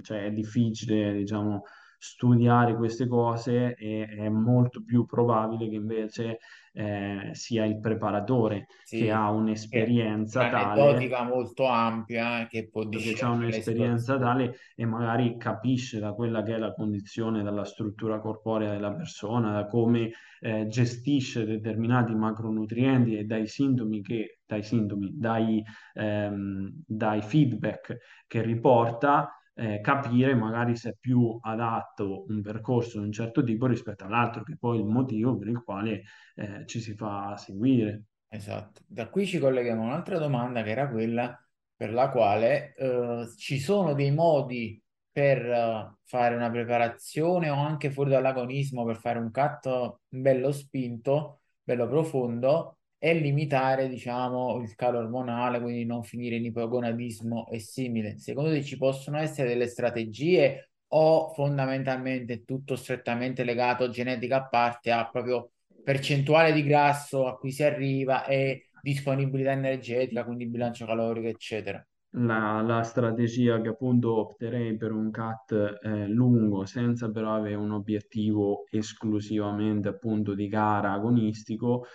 cioè, 0.01 0.25
è 0.25 0.31
difficile, 0.31 1.13
diciamo, 1.13 1.63
studiare 2.03 2.75
queste 2.75 3.07
cose 3.07 3.75
e 3.75 4.05
è 4.07 4.27
molto 4.29 4.83
più 4.83 5.05
probabile 5.05 5.69
che 5.69 5.75
invece 5.75 6.37
eh, 6.73 7.29
sia 7.33 7.65
il 7.65 7.79
preparatore 7.79 8.65
che 8.93 9.09
Sì, 9.09 9.09
ha 9.09 9.29
è 9.67 9.81
un'esperienza 9.85 10.47
tale 10.47 11.11
un'aneddotica 11.13 11.23
molto 11.23 11.65
ampia 11.65 12.47
che 12.47 12.69
può 12.69 12.83
che 12.89 13.17
ha 13.21 13.29
un'esperienza 13.31 14.19
tale 14.19 14.55
e 14.75 14.85
magari 14.85 15.37
capisce 15.37 15.99
da 15.99 16.13
quella 16.13 16.43
che 16.43 16.53
è 16.55 16.57
la 16.57 16.73
condizione, 16.73 17.41
dalla 17.41 17.65
struttura 17.65 18.19
corporea 18.19 18.71
della 18.71 18.93
persona, 18.93 19.51
da 19.51 19.65
come 19.65 20.11
eh, 20.41 20.67
gestisce 20.67 21.45
determinati 21.45 22.13
macronutrienti 22.13 23.17
e 23.17 23.23
dai 23.23 23.47
sintomi 23.47 24.01
che, 24.01 24.39
dai 24.45 24.61
sintomi, 24.61 25.11
dai, 25.17 25.63
ehm, 25.95 26.83
dai 26.85 27.21
feedback 27.23 27.97
che 28.27 28.41
riporta, 28.43 29.39
eh, 29.55 29.79
capire 29.81 30.33
magari 30.35 30.75
se 30.75 30.91
è 30.91 30.95
più 30.99 31.37
adatto 31.41 32.25
un 32.27 32.41
percorso 32.41 32.99
di 32.99 33.05
un 33.05 33.11
certo 33.11 33.43
tipo 33.43 33.67
rispetto 33.67 34.05
all'altro, 34.05 34.43
che 34.43 34.57
poi 34.57 34.79
è 34.79 34.81
il 34.81 34.87
motivo 34.87 35.37
per 35.37 35.47
il 35.47 35.63
quale 35.63 36.03
eh, 36.35 36.65
ci 36.65 36.79
si 36.79 36.93
fa 36.95 37.35
seguire. 37.37 38.03
Esatto. 38.27 38.81
Da 38.87 39.09
qui 39.09 39.25
ci 39.25 39.37
colleghiamo 39.37 39.83
a 39.83 39.85
un'altra 39.85 40.17
domanda 40.17 40.63
che 40.63 40.71
era 40.71 40.89
quella 40.89 41.37
per 41.75 41.93
la 41.93 42.09
quale 42.09 42.73
eh, 42.75 43.27
ci 43.37 43.59
sono 43.59 43.93
dei 43.93 44.11
modi 44.11 44.81
per 45.11 45.45
eh, 45.45 45.95
fare 46.03 46.35
una 46.35 46.49
preparazione 46.49 47.49
o 47.49 47.55
anche 47.55 47.91
fuori 47.91 48.09
dall'agonismo 48.09 48.83
per 48.85 48.97
fare 48.97 49.19
un 49.19 49.29
cut 49.31 49.97
bello 50.07 50.51
spinto, 50.51 51.41
bello 51.61 51.87
profondo 51.87 52.79
e 53.05 53.13
limitare, 53.15 53.89
diciamo, 53.89 54.61
il 54.61 54.75
calo 54.75 54.99
ormonale, 54.99 55.59
quindi 55.59 55.83
non 55.83 56.03
finire 56.03 56.37
in 56.37 56.45
ipogonadismo 56.45 57.49
e 57.49 57.59
simile. 57.59 58.17
Secondo 58.17 58.51
te 58.51 58.63
ci 58.63 58.77
possono 58.77 59.17
essere 59.17 59.49
delle 59.49 59.67
strategie 59.67 60.69
o 60.87 61.33
fondamentalmente 61.33 62.45
tutto 62.45 62.77
strettamente 62.77 63.43
legato, 63.43 63.89
genetica 63.89 64.37
a 64.37 64.47
parte, 64.47 64.91
a 64.91 65.09
proprio 65.09 65.51
percentuale 65.83 66.53
di 66.53 66.63
grasso 66.63 67.27
a 67.27 67.35
cui 67.35 67.51
si 67.51 67.63
arriva 67.63 68.23
e 68.23 68.69
disponibilità 68.81 69.51
energetica, 69.51 70.23
quindi 70.23 70.47
bilancio 70.47 70.85
calorico, 70.85 71.27
eccetera. 71.27 71.85
La, 72.11 72.61
la 72.61 72.83
strategia 72.83 73.59
che 73.59 73.67
appunto 73.67 74.17
opterei 74.17 74.77
per 74.77 74.93
un 74.93 75.11
cut 75.11 75.79
eh, 75.81 76.07
lungo, 76.07 76.63
senza 76.63 77.11
però 77.11 77.35
avere 77.35 77.55
un 77.55 77.71
obiettivo 77.71 78.63
esclusivamente 78.71 79.89
appunto 79.89 80.33
di 80.33 80.47
gara 80.47 80.93
agonistico, 80.93 81.85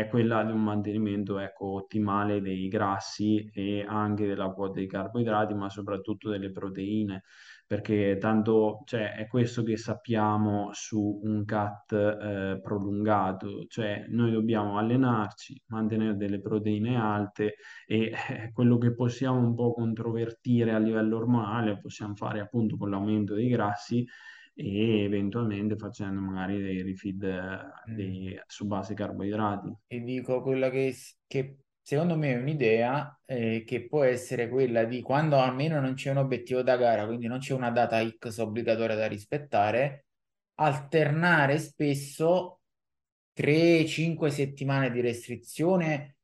è 0.00 0.08
quella 0.08 0.44
di 0.44 0.52
un 0.52 0.62
mantenimento 0.62 1.38
ecco, 1.38 1.74
ottimale 1.74 2.42
dei 2.42 2.68
grassi 2.68 3.50
e 3.52 3.84
anche 3.86 4.26
della 4.26 4.50
quota 4.50 4.74
dei 4.74 4.86
carboidrati, 4.86 5.54
ma 5.54 5.70
soprattutto 5.70 6.28
delle 6.28 6.50
proteine 6.50 7.22
perché 7.66 8.16
tanto 8.20 8.82
cioè, 8.84 9.14
è 9.14 9.26
questo 9.26 9.64
che 9.64 9.76
sappiamo 9.76 10.70
su 10.72 11.20
un 11.24 11.44
cut 11.44 11.92
eh, 11.92 12.60
prolungato, 12.62 13.66
cioè 13.66 14.04
noi 14.08 14.30
dobbiamo 14.30 14.78
allenarci, 14.78 15.60
mantenere 15.66 16.16
delle 16.16 16.40
proteine 16.40 16.96
alte 16.96 17.56
e 17.86 18.12
eh, 18.28 18.52
quello 18.52 18.78
che 18.78 18.94
possiamo 18.94 19.40
un 19.40 19.54
po' 19.54 19.72
controvertire 19.72 20.72
a 20.72 20.78
livello 20.78 21.16
ormonale 21.16 21.78
possiamo 21.80 22.14
fare 22.14 22.38
appunto 22.40 22.76
con 22.76 22.90
l'aumento 22.90 23.34
dei 23.34 23.48
grassi 23.48 24.06
e 24.58 25.02
eventualmente 25.04 25.76
facendo 25.76 26.20
magari 26.20 26.60
dei 26.60 26.82
refeed 26.82 27.22
eh, 27.24 27.90
Mm. 27.90 27.94
dei- 27.94 28.40
su 28.46 28.66
base 28.66 28.94
carboidrati. 28.94 29.72
E 29.88 30.00
dico 30.00 30.42
quella 30.42 30.70
che, 30.70 30.94
che 31.26 31.58
secondo 31.80 32.16
me 32.16 32.32
è 32.32 32.36
un'idea 32.38 33.18
eh, 33.24 33.62
che 33.64 33.86
può 33.86 34.02
essere 34.02 34.48
quella 34.48 34.84
di 34.84 35.00
quando 35.02 35.36
almeno 35.38 35.80
non 35.80 35.94
c'è 35.94 36.10
un 36.10 36.16
obiettivo 36.18 36.62
da 36.62 36.76
gara, 36.76 37.06
quindi 37.06 37.26
non 37.28 37.38
c'è 37.38 37.54
una 37.54 37.70
data 37.70 37.98
X 38.08 38.38
obbligatoria 38.38 38.96
da 38.96 39.06
rispettare, 39.06 40.06
alternare 40.56 41.58
spesso 41.58 42.60
3-5 43.32 44.30
settimane 44.30 44.90
di 44.90 45.00
restrizione 45.00 46.16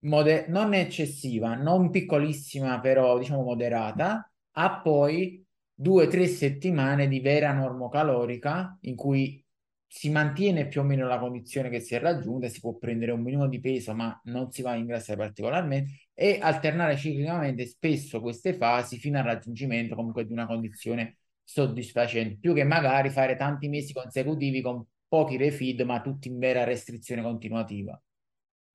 mode- 0.00 0.46
non 0.48 0.74
eccessiva, 0.74 1.54
non 1.54 1.90
piccolissima, 1.90 2.78
però 2.80 3.18
diciamo 3.18 3.42
moderata, 3.42 4.30
a 4.52 4.80
poi 4.80 5.44
due 5.80 6.06
o 6.06 6.08
tre 6.08 6.26
settimane 6.26 7.06
di 7.06 7.20
vera 7.20 7.52
normocalorica 7.52 8.78
in 8.80 8.96
cui 8.96 9.40
si 9.86 10.10
mantiene 10.10 10.66
più 10.66 10.80
o 10.80 10.84
meno 10.84 11.06
la 11.06 11.20
condizione 11.20 11.70
che 11.70 11.78
si 11.78 11.94
è 11.94 12.00
raggiunta, 12.00 12.48
si 12.48 12.58
può 12.58 12.74
prendere 12.76 13.12
un 13.12 13.22
minimo 13.22 13.46
di 13.46 13.60
peso, 13.60 13.94
ma 13.94 14.20
non 14.24 14.50
si 14.50 14.60
va 14.60 14.72
a 14.72 14.74
ingrassare 14.74 15.16
particolarmente, 15.16 16.08
e 16.14 16.38
alternare 16.42 16.96
ciclicamente 16.96 17.64
spesso 17.66 18.20
queste 18.20 18.54
fasi 18.54 18.98
fino 18.98 19.18
al 19.18 19.24
raggiungimento 19.24 19.94
comunque 19.94 20.26
di 20.26 20.32
una 20.32 20.46
condizione 20.46 21.18
soddisfacente, 21.44 22.38
più 22.40 22.54
che 22.54 22.64
magari 22.64 23.08
fare 23.10 23.36
tanti 23.36 23.68
mesi 23.68 23.92
consecutivi 23.92 24.60
con 24.60 24.84
pochi 25.06 25.36
refeed, 25.36 25.80
ma 25.82 26.00
tutti 26.00 26.26
in 26.26 26.38
vera 26.38 26.64
restrizione 26.64 27.22
continuativa. 27.22 27.98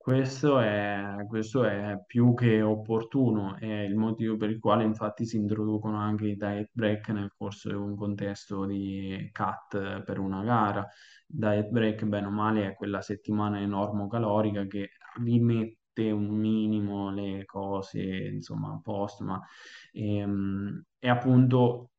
Questo 0.03 0.59
è, 0.59 1.15
questo 1.29 1.63
è 1.63 2.03
più 2.05 2.33
che 2.33 2.61
opportuno, 2.61 3.55
è 3.57 3.65
il 3.83 3.95
motivo 3.95 4.35
per 4.35 4.49
il 4.49 4.59
quale 4.59 4.83
infatti 4.83 5.25
si 5.25 5.37
introducono 5.37 5.97
anche 5.97 6.27
i 6.27 6.35
diet 6.35 6.71
break 6.73 7.07
nel 7.11 7.31
corso 7.37 7.69
di 7.69 7.75
un 7.75 7.95
contesto 7.95 8.65
di 8.65 9.29
cut 9.31 10.03
per 10.03 10.19
una 10.19 10.43
gara. 10.43 10.85
Diet 11.25 11.69
break, 11.69 12.03
bene 12.03 12.27
o 12.27 12.31
male, 12.31 12.67
è 12.67 12.73
quella 12.75 12.99
settimana 12.99 13.61
enormo-calorica 13.61 14.67
che 14.67 14.89
rimette 15.23 16.11
un 16.11 16.27
minimo 16.37 17.09
le 17.09 17.45
cose, 17.45 18.01
insomma, 18.01 18.73
a 18.73 18.81
posto, 18.83 19.23
ma 19.23 19.41
ehm, 19.93 20.83
e 20.99 21.09
appunto, 21.09 21.91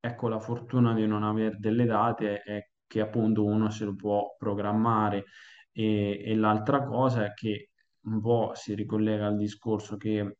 ecco, 0.00 0.28
la 0.28 0.38
fortuna 0.38 0.94
di 0.94 1.06
non 1.06 1.24
avere 1.24 1.56
delle 1.58 1.84
date 1.84 2.40
è 2.42 2.70
che 2.86 3.00
appunto 3.02 3.44
uno 3.44 3.68
se 3.68 3.84
lo 3.84 3.94
può 3.94 4.34
programmare 4.38 5.26
e, 5.82 6.34
l'altra 6.34 6.84
cosa 6.84 7.24
è 7.24 7.32
che 7.34 7.70
un 8.02 8.20
po' 8.20 8.52
si 8.54 8.74
ricollega 8.74 9.26
al 9.26 9.36
discorso 9.36 9.96
che 9.96 10.36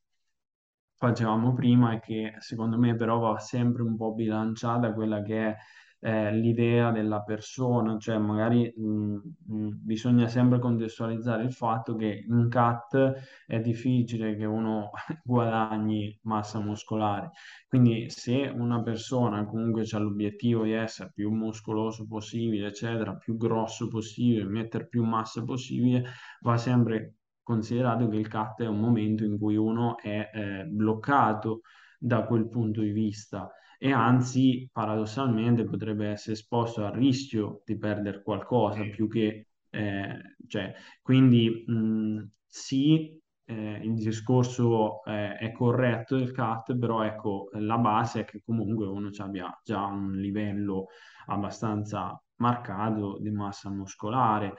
facevamo 0.95 1.53
prima 1.55 1.95
e 1.95 2.01
che 2.01 2.35
secondo 2.39 2.79
me 2.79 2.95
però 2.95 3.19
va 3.19 3.39
sempre 3.39 3.83
un 3.83 3.97
po' 3.97 4.13
bilanciata 4.13 4.93
quella 4.93 5.23
che 5.23 5.47
è 5.49 5.57
l'idea 6.03 6.91
della 6.91 7.23
persona, 7.23 7.99
cioè 7.99 8.17
magari 8.19 8.73
mh, 8.75 9.21
mh, 9.47 9.69
bisogna 9.83 10.29
sempre 10.29 10.59
contestualizzare 10.59 11.43
il 11.45 11.53
fatto 11.53 11.95
che 11.95 12.25
in 12.27 12.49
CAT 12.49 13.13
è 13.47 13.61
difficile 13.61 14.35
che 14.37 14.47
uno 14.47 14.91
guadagni 15.23 16.19
massa 16.23 16.59
muscolare, 16.61 17.33
quindi 17.69 18.09
se 18.09 18.51
una 18.55 18.83
persona 18.83 19.45
comunque 19.45 19.85
ha 19.91 19.99
l'obiettivo 19.99 20.65
di 20.65 20.73
essere 20.73 21.13
più 21.15 21.31
muscoloso 21.31 22.07
possibile, 22.07 22.69
eccetera, 22.69 23.15
più 23.17 23.37
grosso 23.37 23.89
possibile, 23.89 24.45
mettere 24.45 24.89
più 24.89 25.05
massa 25.05 25.43
possibile, 25.45 26.05
va 26.41 26.57
sempre 26.57 27.17
considerato 27.43 28.09
che 28.09 28.17
il 28.17 28.29
CAT 28.29 28.63
è 28.63 28.67
un 28.67 28.81
momento 28.81 29.25
in 29.25 29.39
cui 29.39 29.57
uno 29.57 29.99
è 29.99 30.31
eh, 30.33 30.65
bloccato 30.65 31.61
da 31.99 32.25
quel 32.25 32.49
punto 32.49 32.81
di 32.81 32.91
vista 32.93 33.51
e 33.83 33.93
anzi, 33.93 34.69
paradossalmente, 34.71 35.65
potrebbe 35.65 36.09
essere 36.09 36.33
esposto 36.35 36.85
al 36.85 36.93
rischio 36.93 37.63
di 37.65 37.79
perdere 37.79 38.23
qualcosa 38.23 38.83
più 38.85 39.09
che, 39.09 39.47
eh, 39.71 40.37
cioè, 40.47 40.75
quindi 41.01 41.65
mh, 41.67 42.29
sì, 42.47 43.19
eh, 43.45 43.81
il 43.83 43.95
discorso 43.95 45.03
eh, 45.05 45.37
è 45.39 45.53
corretto 45.53 46.17
del 46.17 46.31
CAT, 46.33 46.77
però 46.79 47.03
ecco, 47.03 47.49
la 47.55 47.79
base 47.79 48.21
è 48.21 48.25
che 48.25 48.43
comunque 48.45 48.87
uno 48.87 49.09
abbia 49.19 49.59
già 49.65 49.85
un 49.87 50.13
livello 50.13 50.89
abbastanza 51.27 52.21
marcato 52.37 53.19
di 53.21 53.31
massa 53.31 53.71
muscolare 53.71 54.55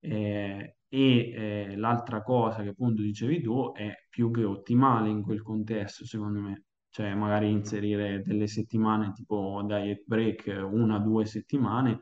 eh, 0.00 0.76
e 0.88 1.30
eh, 1.70 1.76
l'altra 1.76 2.22
cosa 2.22 2.62
che 2.62 2.68
appunto 2.70 3.00
dicevi 3.02 3.40
tu 3.42 3.72
è 3.72 3.92
più 4.08 4.30
che 4.30 4.44
ottimale 4.44 5.08
in 5.10 5.22
quel 5.22 5.42
contesto, 5.42 6.04
secondo 6.06 6.40
me. 6.40 6.64
Cioè, 6.96 7.14
magari 7.14 7.50
inserire 7.50 8.22
delle 8.22 8.46
settimane 8.46 9.12
tipo 9.12 9.62
diet 9.66 10.04
break, 10.06 10.46
una 10.70 10.96
o 10.96 10.98
due 11.00 11.26
settimane, 11.26 12.00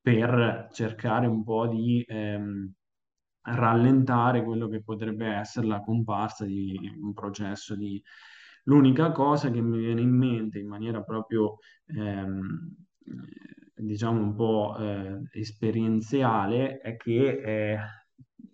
per 0.00 0.68
cercare 0.72 1.26
un 1.26 1.44
po' 1.44 1.66
di 1.66 2.02
ehm, 2.08 2.72
rallentare 3.42 4.42
quello 4.42 4.66
che 4.68 4.82
potrebbe 4.82 5.26
essere 5.26 5.66
la 5.66 5.80
comparsa 5.82 6.46
di 6.46 6.74
un 7.02 7.12
processo 7.12 7.76
di 7.76 8.02
L'unica 8.64 9.12
cosa 9.12 9.50
che 9.50 9.60
mi 9.60 9.78
viene 9.78 10.00
in 10.00 10.10
mente 10.16 10.58
in 10.58 10.68
maniera 10.68 11.02
proprio, 11.02 11.58
ehm, 11.86 12.74
diciamo, 13.74 14.20
un 14.22 14.34
po' 14.34 14.76
eh, 14.78 15.20
esperienziale 15.32 16.78
è 16.78 16.96
che 16.96 17.40
eh, 17.74 17.78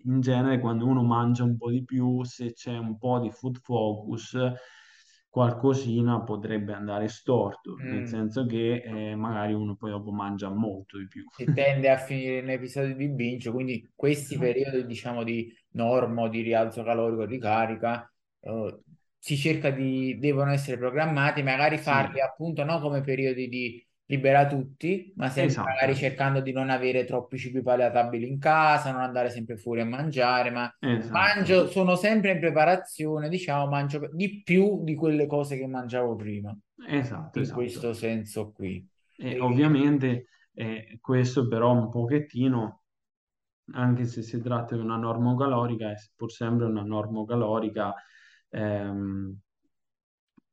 in 0.04 0.20
genere 0.20 0.58
quando 0.60 0.86
uno 0.86 1.02
mangia 1.02 1.44
un 1.44 1.56
po' 1.56 1.70
di 1.70 1.84
più, 1.84 2.22
se 2.24 2.52
c'è 2.52 2.76
un 2.76 2.96
po' 2.98 3.18
di 3.18 3.30
food 3.30 3.58
focus, 3.60 4.36
qualcosina 5.36 6.22
potrebbe 6.22 6.72
andare 6.72 7.08
storto, 7.08 7.82
nel 7.88 8.06
Mm. 8.06 8.06
senso 8.06 8.46
che 8.46 8.82
eh, 8.82 9.14
magari 9.16 9.52
uno 9.52 9.76
poi 9.76 9.90
dopo 9.90 10.10
mangia 10.10 10.48
molto 10.48 10.96
di 10.98 11.06
più. 11.08 11.24
si 11.28 11.52
tende 11.52 11.90
a 11.90 11.98
finire 11.98 12.38
in 12.38 12.48
episodi 12.50 12.94
di 12.94 13.08
binge, 13.08 13.50
quindi 13.50 13.90
questi 13.94 14.38
periodi, 14.38 14.86
diciamo, 14.86 15.22
di 15.22 15.52
normo, 15.72 16.28
di 16.28 16.40
rialzo 16.40 16.82
calorico, 16.82 17.26
di 17.26 17.38
carica, 17.38 18.10
eh, 18.40 18.80
si 19.18 19.36
cerca 19.36 19.70
di, 19.70 20.18
devono 20.18 20.52
essere 20.52 20.78
programmati, 20.78 21.42
magari 21.42 21.76
farli 21.78 22.20
Sì, 22.20 22.22
appunto 22.22 22.64
non 22.64 22.80
come 22.80 23.02
periodi 23.02 23.48
di 23.48 23.85
libera 24.06 24.46
tutti, 24.46 25.12
ma 25.16 25.28
sempre 25.28 25.60
magari 25.64 25.94
esatto, 25.94 25.96
cercando 25.96 26.40
di 26.40 26.52
non 26.52 26.70
avere 26.70 27.04
troppi 27.04 27.38
cibi 27.38 27.62
paleatabili 27.62 28.28
in 28.28 28.38
casa, 28.38 28.92
non 28.92 29.00
andare 29.02 29.30
sempre 29.30 29.56
fuori 29.56 29.80
a 29.80 29.84
mangiare, 29.84 30.50
ma 30.50 30.72
esatto, 30.80 31.12
mangio, 31.12 31.68
sono 31.68 31.96
sempre 31.96 32.32
in 32.32 32.40
preparazione, 32.40 33.28
diciamo, 33.28 33.66
mangio 33.68 34.08
di 34.12 34.42
più 34.42 34.82
di 34.84 34.94
quelle 34.94 35.26
cose 35.26 35.56
che 35.58 35.66
mangiavo 35.66 36.14
prima, 36.16 36.56
esatto, 36.88 37.38
in 37.38 37.42
esatto. 37.42 37.54
questo 37.54 37.92
senso 37.92 38.52
qui. 38.52 38.86
E 39.16 39.36
E- 39.36 39.40
ovviamente 39.40 40.28
eh, 40.54 40.98
questo 41.00 41.48
però 41.48 41.72
un 41.72 41.88
pochettino, 41.90 42.82
anche 43.72 44.04
se 44.06 44.22
si 44.22 44.40
tratta 44.40 44.74
di 44.76 44.80
una 44.82 44.96
normocalorica, 44.96 45.90
è 45.90 45.94
pur 46.14 46.30
sempre 46.30 46.66
una 46.66 46.82
normocalorica, 46.82 47.94
ehm, 48.50 49.38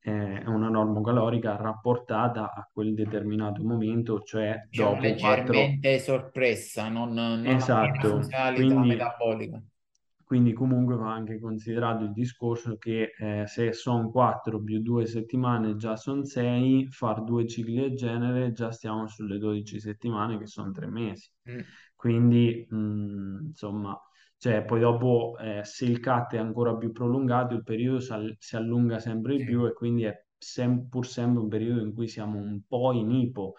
è 0.04 0.46
una 0.48 0.70
normocalorica 0.70 1.56
rapportata 1.56 2.54
a 2.54 2.70
quel 2.72 2.94
determinato 2.94 3.64
momento, 3.64 4.22
cioè 4.22 4.68
diciamo, 4.70 5.00
dopo 5.00 5.16
4 5.16 5.78
leggermente 5.82 6.00
sorpressa, 6.00 6.90
non, 6.90 7.14
non 7.14 7.42
piena 7.42 7.58
Esatto, 7.58 8.20
quindi, 8.52 8.88
metabolica. 8.88 9.62
quindi 10.24 10.54
comunque 10.54 10.96
va 10.96 11.14
anche 11.14 11.40
considerato 11.40 12.04
il 12.06 12.12
discorso 12.14 12.78
che 12.78 13.12
eh, 13.18 13.46
se 13.48 13.74
sono 13.74 14.10
4 14.10 14.62
più 14.64 14.82
2 14.82 15.06
settimane 15.06 15.76
già 15.76 15.96
sono 15.96 16.24
6, 16.26 16.88
far 16.90 17.24
due 17.24 17.46
cicli 17.48 17.76
del 17.76 17.96
genere 17.96 18.52
già 18.54 18.72
stiamo 18.72 19.08
sulle 19.08 19.38
12 19.38 19.80
settimane 19.80 20.38
che 20.40 20.48
sono 20.48 20.72
3 20.72 20.88
mesi. 20.88 21.30
Mm, 21.46 21.64
Quindi, 21.96 22.66
mh, 22.70 23.40
insomma, 23.48 24.00
cioè, 24.44 24.64
poi 24.66 24.80
dopo 24.82 25.38
eh, 25.40 25.62
se 25.64 25.86
il 25.86 26.00
CAT 26.00 26.36
è 26.36 26.38
ancora 26.38 26.76
più 26.76 26.92
prolungato, 26.92 27.54
il 27.54 27.64
periodo 27.64 28.00
si 28.00 28.12
all- 28.12 28.36
si 28.40 28.56
allunga 28.58 29.00
sempre 29.00 29.38
di 29.38 29.44
più 29.44 29.66
e 29.66 29.74
quindi 29.74 30.04
è 30.04 30.26
sem- 30.38 30.88
pur 30.90 31.08
sempre 31.08 31.42
un 31.42 31.48
periodo 31.50 31.82
in 31.82 31.94
cui 31.94 32.08
siamo 32.08 32.38
un 32.40 32.62
po' 32.68 32.92
in 32.92 33.10
ipo 33.12 33.56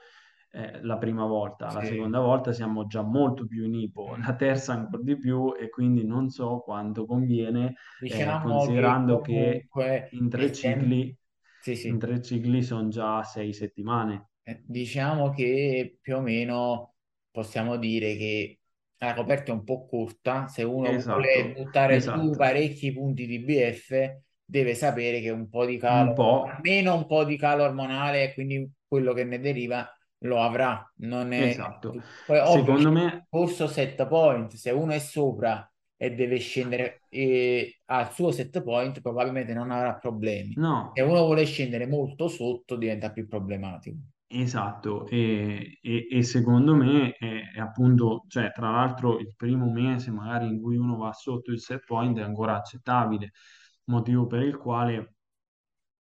eh, 0.50 0.80
la 0.82 0.98
prima 0.98 1.24
volta, 1.26 1.70
la 1.72 1.82
seconda 1.84 2.20
volta 2.20 2.52
siamo 2.52 2.86
già 2.86 3.02
molto 3.02 3.46
più 3.46 3.64
in 3.64 3.74
ipo, 3.74 4.14
Mm. 4.16 4.22
la 4.24 4.34
terza 4.36 4.72
ancora 4.74 5.02
di 5.02 5.16
più 5.18 5.54
e 5.58 5.68
quindi 5.70 6.04
non 6.04 6.28
so 6.30 6.60
quanto 6.60 7.06
conviene, 7.06 7.74
eh, 8.06 8.36
Diciamo 8.36 8.68
che 8.74 9.00
considerando 9.00 9.20
che 9.20 9.68
comunque 9.72 10.10
in 10.10 10.28
tre 10.28 10.52
sem- 10.52 10.52
cicli, 10.52 11.16
sì, 11.58 11.74
in 11.82 11.98
sì. 11.98 11.98
tre 11.98 12.20
cicli 12.22 12.62
sono 12.62 12.88
già 12.88 13.22
sei 13.24 13.52
settimane. 13.52 14.28
Eh, 14.42 14.62
Diciamo 14.66 15.30
che 15.30 15.98
più 16.00 16.16
o 16.16 16.20
meno 16.20 16.94
possiamo 17.30 17.76
dire 17.76 18.16
che 18.16 18.60
la 18.98 19.14
coperta 19.14 19.50
è 19.52 19.54
un 19.54 19.64
po' 19.64 19.86
corta. 19.86 20.46
Se 20.48 20.62
uno 20.62 20.88
vuole 20.90 20.96
Esatto, 20.96 21.52
buttare 21.52 22.00
su 22.00 22.10
esatto. 22.10 22.30
parecchi 22.36 22.92
punti 22.92 23.26
di 23.26 23.40
BF, 23.40 24.16
deve 24.44 24.74
sapere 24.74 25.20
che 25.20 25.30
un 25.30 25.48
po' 25.48 25.64
di 25.64 25.74
Un 25.74 25.78
calo, 25.78 26.12
po', 26.12 26.42
almeno 26.44 26.94
un 26.94 27.06
po' 27.06 27.24
di 27.24 27.36
calo 27.36 27.64
ormonale, 27.64 28.24
e 28.24 28.34
quindi 28.34 28.70
quello 28.86 29.12
che 29.12 29.24
ne 29.24 29.40
deriva, 29.40 29.88
lo 30.18 30.40
avrà. 30.40 30.90
Non 30.98 31.32
è... 31.32 31.42
esatto. 31.42 31.94
Poi, 32.26 32.38
ovvio, 32.38 32.76
Secondo 32.76 32.92
me, 32.92 33.26
corso 33.28 33.66
set 33.66 34.06
point. 34.06 34.52
Se 34.54 34.70
uno 34.70 34.92
è 34.92 34.98
sopra 34.98 35.68
e 35.96 36.14
deve 36.14 36.38
scendere 36.38 37.02
eh, 37.08 37.80
al 37.86 38.12
suo 38.12 38.30
set 38.30 38.62
point, 38.62 39.00
probabilmente 39.00 39.54
non 39.54 39.70
avrà 39.70 39.94
problemi. 39.96 40.52
Se 40.52 40.60
no. 40.60 40.92
uno 40.96 41.24
vuole 41.24 41.44
scendere 41.44 41.86
molto 41.86 42.28
sotto, 42.28 42.76
diventa 42.76 43.10
più 43.10 43.26
problematico. 43.26 43.96
Esatto, 44.26 45.06
e, 45.06 45.78
e- 45.80 46.06
e 46.10 46.22
secondo 46.24 46.74
me 46.74 47.12
è, 47.12 47.52
è 47.54 47.60
appunto, 47.60 48.24
cioè, 48.28 48.50
tra 48.52 48.70
l'altro 48.70 49.18
il 49.20 49.32
primo 49.36 49.70
mese 49.70 50.10
magari 50.10 50.48
in 50.48 50.60
cui 50.60 50.76
uno 50.76 50.96
va 50.96 51.12
sotto 51.12 51.52
il 51.52 51.60
set 51.60 51.84
point 51.84 52.18
è 52.18 52.22
ancora 52.22 52.56
accettabile, 52.56 53.30
motivo 53.84 54.26
per 54.26 54.42
il 54.42 54.56
quale 54.56 55.14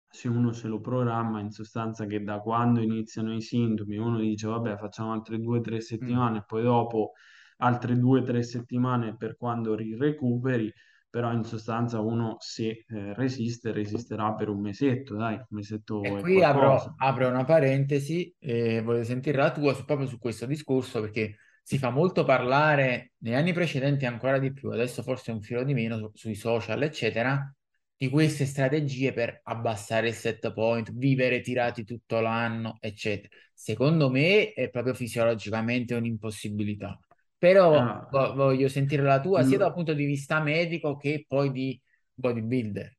se 0.10 0.28
uno 0.30 0.52
se 0.54 0.68
lo 0.68 0.80
programma 0.82 1.40
in 1.40 1.52
sostanza 1.52 2.06
che 2.06 2.22
da 2.24 2.40
quando 2.40 2.82
iniziano 2.82 3.34
i 3.34 3.42
sintomi 3.42 3.98
uno 3.98 4.20
dice 4.20 4.48
vabbè 4.48 4.78
facciamo 4.78 5.12
altre 5.14 5.40
due 5.40 5.60
o 5.60 5.62
tre 5.62 5.76
Mm. 5.78 5.80
settimane 5.80 6.38
e 6.40 6.44
poi 6.46 6.64
dopo 6.64 7.12
altre 7.58 7.98
due 7.98 8.20
o 8.20 8.24
tre 8.24 8.44
settimane 8.44 9.16
per 9.16 9.38
quando 9.38 9.76
ri- 9.76 9.96
recuperi, 9.98 10.72
però 11.12 11.32
in 11.34 11.44
sostanza 11.44 12.00
uno 12.02 12.38
se 12.40 12.86
eh, 12.90 13.14
resiste 13.14 13.72
resisterà 13.74 14.34
per 14.34 14.50
un 14.50 14.62
mesetto, 14.62 15.16
dai, 15.16 15.36
un 15.36 15.46
mesetto 15.50 16.18
e 16.18 16.18
qui 16.18 16.42
apro, 16.44 16.94
apro 16.98 17.28
una 17.28 17.44
parentesi 17.46 18.34
e 18.40 18.82
voglio 18.82 19.04
sentire 19.04 19.38
la 19.38 19.52
tua 19.52 19.74
su- 19.74 19.86
proprio 19.86 20.08
su 20.08 20.18
questo 20.18 20.46
discorso 20.48 21.02
perché 21.02 21.38
si 21.64 21.78
fa 21.78 21.90
molto 21.92 22.24
parlare 22.26 23.14
negli 23.20 23.36
anni 23.36 23.54
precedenti 23.54 24.06
ancora 24.08 24.40
di 24.40 24.52
più, 24.52 24.70
adesso 24.72 25.04
forse 25.04 25.32
un 25.32 25.42
filo 25.42 25.64
di 25.64 25.74
meno 25.76 25.98
su- 26.00 26.12
sui 26.14 26.36
social, 26.36 26.82
eccetera, 26.82 27.54
di 27.96 28.10
queste 28.10 28.46
strategie 28.46 29.14
per 29.14 29.42
abbassare 29.44 30.08
il 30.10 30.16
set 30.16 30.52
point, 30.54 30.92
vivere 30.94 31.42
tirati 31.42 31.84
tutto 31.84 32.20
l'anno, 32.20 32.78
eccetera. 32.80 33.30
Secondo 33.54 34.10
me 34.10 34.54
è 34.54 34.70
proprio 34.72 34.94
fisiologicamente 34.96 35.94
un'impossibilità. 35.94 37.00
Però 37.44 37.72
Ah, 37.74 38.08
vo- 38.10 38.34
voglio 38.36 38.68
sentire 38.70 39.04
la 39.04 39.20
tua 39.20 39.44
sia 39.44 39.58
dal 39.58 39.74
punto 39.74 39.94
di 39.94 40.06
vista 40.06 40.40
medico 40.42 40.96
che 40.98 41.26
poi 41.28 41.52
di 41.52 41.80
bodybuilder. 42.14 42.98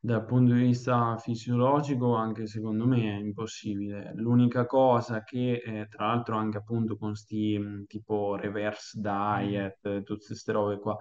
Dal 0.00 0.24
punto 0.24 0.54
di 0.54 0.60
vista 0.62 1.16
fisiologico, 1.18 2.14
anche 2.14 2.46
secondo 2.46 2.86
me 2.86 3.16
è 3.16 3.20
impossibile. 3.20 4.12
L'unica 4.14 4.64
cosa 4.66 5.24
che, 5.24 5.60
eh, 5.64 5.88
tra 5.88 6.06
l'altro, 6.06 6.36
anche 6.36 6.58
appunto 6.58 6.96
con 6.96 7.14
sti 7.16 7.58
mh, 7.58 7.84
tipo 7.86 8.36
reverse 8.36 9.00
Mm. 9.32 9.68
diet, 9.80 9.84
eh, 9.86 10.02
tutte 10.04 10.26
queste 10.26 10.52
robe 10.52 10.78
qua, 10.78 10.96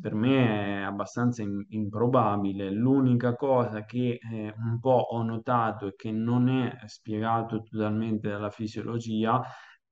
per 0.00 0.14
me 0.14 0.80
è 0.80 0.82
abbastanza 0.82 1.42
im- 1.42 1.64
improbabile. 1.70 2.70
L'unica 2.70 3.34
cosa 3.36 3.84
che 3.84 4.18
eh, 4.30 4.54
un 4.56 4.78
po' 4.80 5.06
ho 5.10 5.22
notato 5.22 5.86
e 5.88 5.94
che 5.96 6.10
non 6.12 6.48
è 6.48 6.76
spiegato 6.86 7.62
totalmente 7.62 8.28
dalla 8.28 8.50
fisiologia, 8.50 9.40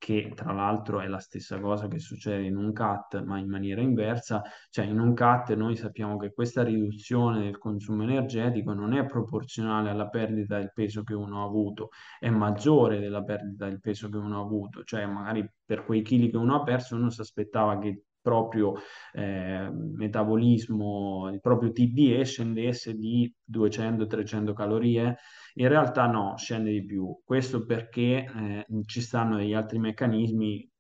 che 0.03 0.33
tra 0.35 0.53
l'altro 0.53 1.01
è 1.01 1.07
la 1.07 1.21
stessa 1.21 1.61
cosa 1.61 1.87
che 1.87 2.01
succede 2.01 2.45
in 2.45 2.57
un 2.57 2.73
CAT, 2.73 3.23
ma 3.23 3.39
in 3.39 3.49
maniera 3.49 3.81
inversa. 3.81 4.43
Cioè, 4.69 4.85
in 4.87 4.99
un 4.99 5.15
CAT 5.15 5.55
noi 5.55 5.77
sappiamo 5.77 6.17
che 6.17 6.33
questa 6.33 6.65
riduzione 6.65 7.43
del 7.43 7.57
consumo 7.57 8.03
energetico 8.03 8.73
non 8.73 8.95
è 8.95 9.07
proporzionale 9.07 9.91
alla 9.91 10.09
perdita 10.09 10.59
del 10.59 10.73
peso 10.75 11.05
che 11.05 11.15
uno 11.15 11.43
ha 11.43 11.47
avuto, 11.47 11.91
è 12.19 12.31
maggiore 12.31 12.99
della 12.99 13.23
perdita 13.23 13.67
del 13.69 13.81
peso 13.81 14.09
che 14.09 14.17
uno 14.17 14.41
ha 14.41 14.45
avuto, 14.45 14.83
cioè 14.83 15.07
magari 15.07 15.49
per 15.65 15.85
quei 15.85 16.03
chili 16.03 16.31
che 16.31 16.37
uno 16.37 16.57
ha 16.57 16.63
perso 16.65 16.97
uno 16.97 17.09
si 17.09 17.21
aspettava 17.21 17.79
che 17.79 18.07
proprio 18.23 18.75
eh, 19.13 19.69
metabolismo, 19.71 21.29
il 21.33 21.41
proprio 21.41 21.73
TDE 21.73 22.25
scendesse 22.25 22.95
di 22.95 23.33
200-300 23.45 24.55
calorie, 24.55 25.17
in 25.55 25.69
realtà 25.69 26.07
no, 26.07 26.37
scende 26.37 26.71
di 26.71 26.85
più. 26.85 27.21
Questo 27.25 27.67
perché 27.67 28.25
eh, 28.25 28.67
ci 28.87 29.01
stanno 29.01 29.37
degli 29.37 29.53
altri 29.53 29.79
meccanismi 29.79 30.71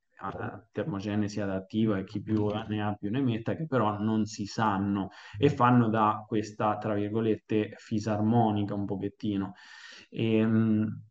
termogenesi 0.71 1.41
adattiva 1.41 1.99
e 1.99 2.05
chi 2.05 2.23
più 2.23 2.47
ne 2.69 2.83
ha 2.83 2.95
più 2.95 3.11
ne 3.11 3.21
metta, 3.21 3.55
che 3.55 3.67
però 3.67 3.99
non 3.99 4.25
si 4.25 4.47
sanno 4.47 5.11
e 5.37 5.49
fanno 5.51 5.89
da 5.89 6.25
questa, 6.27 6.79
tra 6.79 6.95
virgolette, 6.95 7.75
fisarmonica 7.77 8.75
un 8.75 8.85
pochettino. 8.85 9.55
E, 10.09 10.47
mh, 10.47 11.03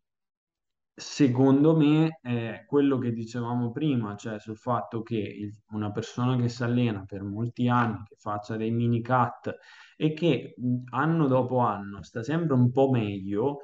secondo 0.93 1.75
me, 1.75 2.19
è 2.21 2.63
quello 2.67 2.97
che 2.97 3.12
dicevamo 3.13 3.71
prima, 3.71 4.15
cioè 4.15 4.39
sul 4.39 4.58
fatto 4.58 5.01
che 5.01 5.17
il- 5.17 5.54
una 5.71 5.91
persona 5.91 6.36
che 6.38 6.49
si 6.49 6.63
allena 6.63 7.04
per 7.06 7.23
molti 7.23 7.67
anni, 7.69 8.04
che 8.06 8.15
faccia 8.17 8.58
dei 8.58 8.71
mini 8.71 9.01
cut 9.01 9.56
e 9.97 10.13
che 10.13 10.54
mh, 10.58 10.84
anno 10.95 11.27
dopo 11.27 11.60
anno 11.60 12.04
sta 12.04 12.23
sempre 12.23 12.54
un 12.56 12.71
po' 12.71 12.89
meglio, 12.91 13.60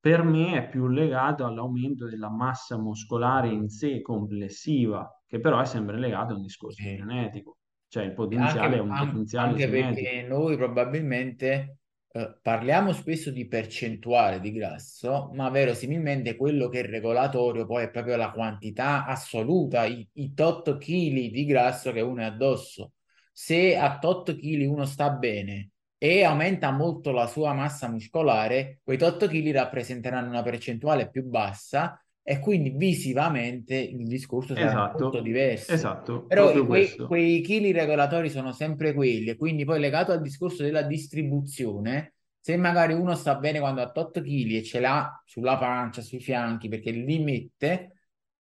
per 0.00 0.22
me 0.24 0.56
è 0.56 0.68
più 0.68 0.88
legato 0.88 1.44
all'aumento 1.46 2.06
della 2.08 2.30
massa 2.30 2.76
muscolare 2.78 3.48
in 3.48 3.68
sé 3.68 4.00
complessiva, 4.00 5.08
che 5.26 5.38
però 5.40 5.60
è 5.60 5.64
sempre 5.64 5.98
legato 5.98 6.32
a 6.32 6.36
un 6.36 6.42
discorso 6.42 6.78
Sì. 6.78 6.92
genetico, 6.92 7.58
cioè 7.88 8.04
il 8.04 8.12
potenziale 8.14 8.76
è 8.76 8.80
Anche, 8.80 8.80
un 8.80 8.94
an- 8.94 8.96
potenziale 8.96 9.54
anche 9.54 9.68
genetico. 9.68 10.10
perché 10.10 10.22
noi 10.22 10.56
probabilmente 10.56 11.78
eh, 12.12 12.38
parliamo 12.42 12.92
spesso 12.92 13.30
di 13.30 13.46
percentuale 13.46 14.40
di 14.40 14.52
grasso, 14.52 15.30
ma 15.34 15.48
verosimilmente 15.50 16.36
quello 16.36 16.68
che 16.68 16.80
è 16.80 16.86
regolatorio 16.86 17.66
poi 17.66 17.84
è 17.84 17.90
proprio 17.90 18.16
la 18.16 18.30
quantità 18.30 19.06
assoluta, 19.06 19.84
i, 19.84 20.06
i 20.14 20.34
tot 20.34 20.78
chili 20.78 21.30
di 21.30 21.44
grasso 21.44 21.92
che 21.92 22.00
uno 22.00 22.20
è 22.22 22.24
addosso. 22.24 22.92
Se 23.32 23.76
a 23.76 23.98
tot 23.98 24.36
chili 24.36 24.66
uno 24.66 24.84
sta 24.84 25.10
bene, 25.10 25.70
e 26.02 26.24
aumenta 26.24 26.72
molto 26.72 27.12
la 27.12 27.28
sua 27.28 27.52
massa 27.52 27.88
muscolare, 27.88 28.80
quei 28.82 29.00
8 29.00 29.28
kg 29.28 29.52
rappresenteranno 29.52 30.28
una 30.28 30.42
percentuale 30.42 31.08
più 31.08 31.22
bassa 31.22 32.01
e 32.22 32.38
quindi 32.38 32.70
visivamente 32.70 33.74
il 33.76 34.06
discorso 34.06 34.56
sarà 34.56 34.88
molto 34.92 35.20
Esatto, 35.20 35.20
diverso. 35.20 35.66
esatto, 35.66 36.26
Però 36.26 36.64
quei, 36.66 37.02
quei 37.04 37.40
chili 37.42 37.72
regolatori 37.72 38.30
sono 38.30 38.52
sempre 38.52 38.94
quelli 38.94 39.28
e 39.30 39.36
quindi 39.36 39.64
poi 39.64 39.80
legato 39.80 40.12
al 40.12 40.22
discorso 40.22 40.62
della 40.62 40.82
distribuzione, 40.82 42.14
se 42.40 42.56
magari 42.56 42.94
uno 42.94 43.14
sta 43.14 43.34
bene 43.36 43.58
quando 43.60 43.82
ha 43.82 43.92
8 43.94 44.20
kg 44.22 44.56
e 44.58 44.62
ce 44.62 44.80
l'ha 44.80 45.22
sulla 45.26 45.58
pancia, 45.58 46.00
sui 46.00 46.20
fianchi, 46.20 46.68
perché 46.68 46.90
li 46.90 47.18
mette, 47.22 47.92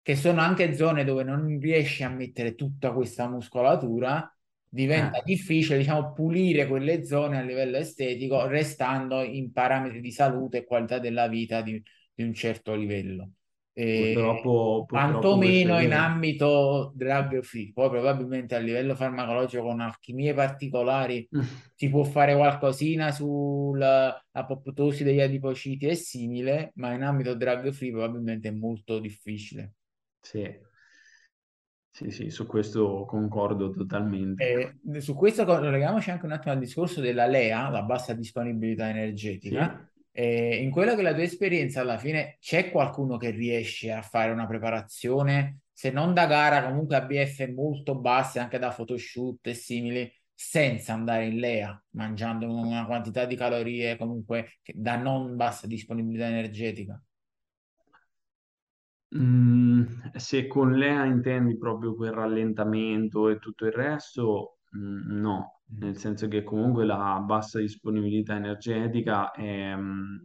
che 0.03 0.17
sono 0.17 0.41
anche 0.41 0.75
zone 0.75 1.05
dove 1.05 1.23
non 1.25 1.59
riesce 1.61 2.05
a 2.05 2.09
mettere 2.09 2.55
tutta 2.55 2.93
questa 2.93 3.29
muscolatura, 3.29 4.31
diventa 4.69 5.21
Eh, 5.21 5.23
difficile, 5.25 5.79
diciamo, 5.79 6.13
pulire 6.13 6.67
quelle 6.67 7.05
zone 7.05 7.39
a 7.39 7.43
livello 7.43 7.77
estetico, 7.77 8.47
restando 8.47 9.23
in 9.23 9.53
parametri 9.53 10.01
di 10.01 10.11
salute 10.13 10.59
e 10.59 10.65
qualità 10.65 10.99
della 10.99 11.27
vita 11.29 11.61
di, 11.63 11.83
di 12.15 12.23
un 12.23 12.33
certo 12.35 12.75
livello. 12.75 13.31
Purtroppo, 13.77 14.85
purtroppo 14.87 14.89
quantomeno 14.89 15.81
in 15.81 15.93
ambito 15.93 16.93
drug 16.95 17.43
free, 17.43 17.73
poi 17.75 17.91
probabilmente 17.91 18.55
a 18.55 18.59
livello 18.59 18.95
farmacologico 18.95 19.63
con 19.65 19.81
alchimie 19.81 20.33
particolari 20.33 21.29
si 21.75 21.91
può 21.91 22.03
fare 22.05 22.35
qualcosina 22.35 23.11
sulla 23.13 24.19
apoptosi 24.33 25.05
degli 25.05 25.21
adipociti 25.21 25.87
e 25.87 25.95
simile, 25.95 26.73
ma 26.77 26.95
in 26.95 27.03
ambito 27.03 27.35
drug 27.35 27.71
free 27.71 27.91
probabilmente 27.91 28.49
è 28.49 28.53
molto 28.53 28.99
difficile. 28.99 29.75
Sì, 30.23 30.59
sì, 31.91 32.11
sì, 32.11 32.31
su 32.31 32.47
questo 32.47 33.05
concordo 33.07 33.71
totalmente. 33.71 34.79
E 34.89 35.01
su 35.01 35.15
questo 35.15 35.45
colleghiamoci 35.45 36.11
anche 36.11 36.25
un 36.25 36.33
attimo 36.33 36.55
al 36.55 36.61
discorso 36.61 37.01
della 37.01 37.27
LEA, 37.27 37.69
la 37.69 37.83
bassa 37.83 38.15
disponibilità 38.15 38.89
energetica. 38.89 39.87
Sì, 39.93 39.95
E 40.19 40.63
in 40.63 40.71
quella 40.71 40.95
che 40.95 41.01
è 41.01 41.03
la 41.03 41.13
tua 41.13 41.25
esperienza, 41.25 41.83
alla 41.83 41.99
fine 41.99 42.39
c'è 42.41 42.71
qualcuno 42.71 43.19
che 43.19 43.29
riesce 43.31 43.93
a 43.93 44.01
fare 44.01 44.31
una 44.33 44.47
preparazione, 44.47 45.59
se 45.75 45.91
non 45.91 46.15
da 46.15 46.25
gara, 46.27 46.65
comunque 46.67 46.97
a 46.97 47.03
BF 47.03 47.53
molto 47.53 47.99
basse, 47.99 48.39
anche 48.39 48.59
da 48.59 48.71
photoshoot 48.71 49.47
e 49.47 49.53
simili, 49.53 50.11
senza 50.33 50.95
andare 50.95 51.27
in 51.27 51.37
LEA, 51.39 51.85
mangiando 51.91 52.51
una 52.51 52.87
quantità 52.87 53.27
di 53.27 53.37
calorie 53.37 53.99
comunque 53.99 54.59
da 54.73 54.97
non 54.97 55.37
bassa 55.37 55.67
disponibilità 55.67 56.27
energetica. 56.29 56.99
Mm, 59.15 59.85
se 60.15 60.47
con 60.47 60.73
l'EA 60.73 61.05
intendi 61.05 61.59
proprio 61.59 61.95
quel 61.95 62.13
rallentamento 62.13 63.29
e 63.29 63.39
tutto 63.39 63.67
il 63.67 63.73
resto, 63.73 64.61
mm, 64.77 65.21
no. 65.21 65.56
Nel 65.79 65.97
senso 65.99 66.29
che 66.29 66.43
comunque 66.43 66.85
la 66.85 67.19
bassa 67.21 67.59
disponibilità 67.59 68.37
energetica 68.37 69.31
è, 69.33 69.75
mm, 69.77 70.17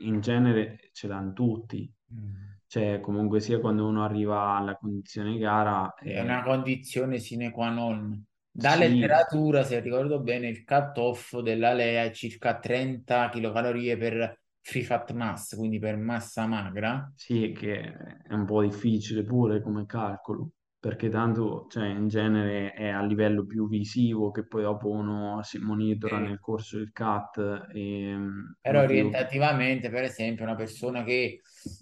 in 0.00 0.20
genere 0.20 0.90
ce 0.92 1.06
l'hanno 1.08 1.32
tutti, 1.32 1.92
Mm. 2.12 2.60
cioè 2.66 3.00
comunque 3.00 3.40
sia 3.40 3.60
quando 3.60 3.86
uno 3.86 4.04
arriva 4.04 4.56
alla 4.56 4.76
condizione 4.76 5.36
gara, 5.38 5.92
È 6.02 6.20
una 6.20 6.42
eh, 6.42 6.42
condizione 6.42 7.18
sine 7.18 7.50
qua 7.50 7.70
non. 7.70 8.22
Da 8.52 8.74
sì, 8.74 8.76
letteratura, 8.76 9.62
se 9.64 9.80
ricordo 9.80 10.20
bene, 10.20 10.48
il 10.48 10.64
cut-off 10.64 11.38
della 11.38 11.72
LEA 11.72 12.04
è 12.04 12.10
circa 12.12 12.58
30 12.58 13.28
kcal 13.30 13.96
per 13.96 14.40
free 14.60 14.82
fat 14.84 15.12
mass, 15.12 15.54
quindi 15.56 15.78
per 15.78 15.96
massa 15.96 16.46
magra. 16.46 17.10
sì 17.14 17.52
che 17.52 17.78
è 18.26 18.32
un 18.34 18.44
po' 18.46 18.62
difficile 18.62 19.22
pure 19.24 19.60
come 19.62 19.86
calcolo, 19.86 20.52
perché 20.80 21.08
tanto, 21.10 21.66
cioè, 21.68 21.86
in 21.88 22.08
genere 22.08 22.72
è 22.72 22.88
a 22.88 23.04
livello 23.04 23.44
più 23.44 23.68
visivo 23.68 24.30
che 24.30 24.46
poi 24.46 24.62
dopo 24.62 24.88
uno 24.88 25.42
si 25.42 25.58
monitora 25.58 26.18
nel 26.18 26.40
corso 26.40 26.78
del 26.78 26.90
CAT 26.90 27.68
e 27.72 28.14
mm, 28.16 28.50
Però 28.62 28.80
motivo 28.80 28.88
orientativamente, 28.88 29.90
per 29.90 30.04
esempio, 30.04 30.44
una 30.44 30.54
persona 30.56 31.04
che 31.04 31.40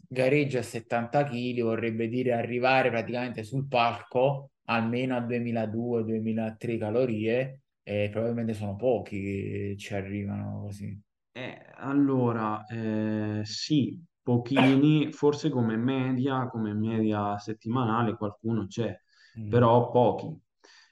gareggia 0.09 0.59
a 0.59 0.63
70 0.63 1.25
kg 1.25 1.63
vorrebbe 1.63 2.09
dire 2.09 2.33
arrivare 2.33 2.91
praticamente 2.91 3.45
sul 3.45 3.69
palco 3.69 4.51
almeno 4.65 5.17
a 5.17 5.21
2002-2003 5.21 6.79
calorie 6.79 7.61
e 7.83 8.09
probabilmente 8.11 8.53
sono 8.53 8.77
pochi 8.77 9.21
che 9.21 9.75
ci 9.79 9.95
arrivano 9.95 10.61
così. 10.63 11.01
Eh, 11.33 11.63
allora, 11.77 12.65
eh, 12.67 13.43
sì, 13.45 13.99
pochini, 14.29 15.12
forse 15.12 15.51
come 15.51 15.77
media, 15.77 16.49
come 16.49 16.75
media 16.75 17.38
settimanale 17.38 18.17
qualcuno 18.17 18.67
c'è, 18.67 18.95
Mm. 19.38 19.49
però 19.49 19.91
pochi. 19.91 20.27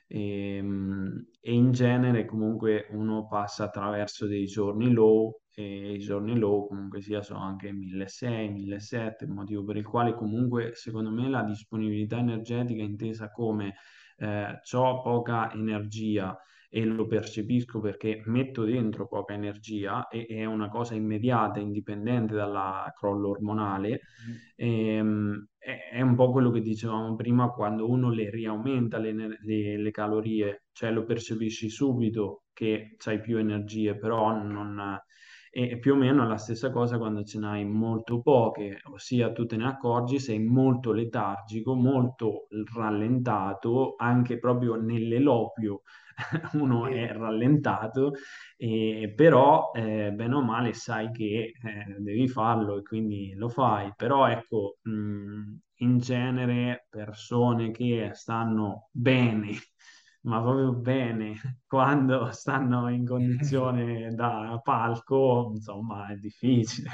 Ehm, 0.09 1.27
E, 1.41 1.53
in 1.55 1.71
genere 1.73 2.25
comunque 2.25 2.87
uno 2.91 3.27
passa 3.29 3.65
attraverso 3.65 4.27
dei 4.27 4.47
giorni 4.47 4.91
low 4.93 5.43
e 5.55 5.93
i 5.95 5.99
giorni 5.99 6.37
low 6.39 6.67
comunque 6.67 7.01
sia 7.01 7.23
sono 7.23 7.41
anche 7.41 7.73
1600, 7.73 8.53
1700, 8.55 9.27
motivo 9.29 9.65
per 9.65 9.77
il 9.77 9.85
quale 9.87 10.15
comunque 10.15 10.75
secondo 10.75 11.11
me 11.11 11.29
la 11.29 11.43
disponibilità 11.45 12.19
energetica 12.19 12.83
intesa 12.83 13.31
come 13.31 13.75
eh, 14.19 14.59
c'ho 14.63 15.03
poca 15.03 15.53
energia 15.53 16.37
e 16.77 16.85
lo 16.85 17.07
percepisco 17.07 17.81
perché 17.81 18.21
metto 18.27 18.65
dentro 18.65 19.09
poca 19.09 19.33
energia 19.33 20.09
e 20.09 20.27
è 20.29 20.45
una 20.45 20.69
cosa 20.69 20.95
immediata, 20.95 21.59
indipendente 21.59 22.35
dalla 22.35 22.93
crollo 22.95 23.31
ormonale. 23.31 24.01
Ehm, 24.57 25.47
è, 25.57 25.89
è 25.93 26.01
un 26.03 26.15
po' 26.15 26.31
quello 26.31 26.51
che 26.51 26.61
dicevamo 26.61 27.15
prima, 27.15 27.49
quando 27.49 27.89
uno 27.89 28.11
le 28.11 28.29
riaumenta 28.29 28.99
le, 28.99 29.13
le- 29.13 29.79
le 29.79 29.91
calorie, 29.91 30.65
cioè 30.73 30.91
lo 30.91 31.05
percepisci 31.05 31.71
subito 31.71 32.45
che 32.53 32.97
hai 33.07 33.21
più 33.21 33.39
energie, 33.39 33.97
però 33.97 34.33
non... 34.37 35.01
E 35.59 35.79
più 35.79 35.95
o 35.95 35.97
meno 35.97 36.23
è 36.23 36.27
la 36.27 36.37
stessa 36.37 36.71
cosa 36.71 36.99
quando 36.99 37.23
ce 37.25 37.39
n'hai 37.39 37.65
molto 37.65 38.21
poche, 38.21 38.81
ossia 38.93 39.33
tu 39.33 39.47
te 39.47 39.57
ne 39.57 39.67
accorgi, 39.67 40.19
sei 40.19 40.39
molto 40.39 40.93
letargico, 40.93 41.75
molto 41.75 42.47
rallentato, 42.75 43.95
anche 43.97 44.39
proprio 44.39 44.75
nell'elopio 44.75 45.81
uno 46.61 46.87
è 46.89 47.11
rallentato, 47.11 48.13
e, 48.59 49.13
però 49.17 49.71
eh, 49.75 50.13
bene 50.13 50.35
o 50.35 50.43
male 50.43 50.75
sai 50.75 51.11
che 51.11 51.53
eh, 51.63 51.97
devi 52.01 52.29
farlo 52.29 52.77
e 52.79 52.83
quindi 52.83 53.33
lo 53.35 53.49
fai. 53.49 53.93
Però 53.97 54.27
ecco, 54.29 54.77
mh, 54.83 55.57
in 55.79 55.99
genere 55.99 56.87
persone 56.91 57.71
che 57.71 58.11
stanno 58.13 58.89
bene, 58.93 59.53
ma 60.27 60.41
proprio 60.43 60.73
bene, 60.73 61.35
quando 61.67 62.31
stanno 62.33 62.89
in 62.91 63.05
condizione 63.07 64.15
da 64.15 64.61
palco, 64.63 65.53
insomma, 65.55 66.09
è 66.13 66.17
difficile. 66.17 66.91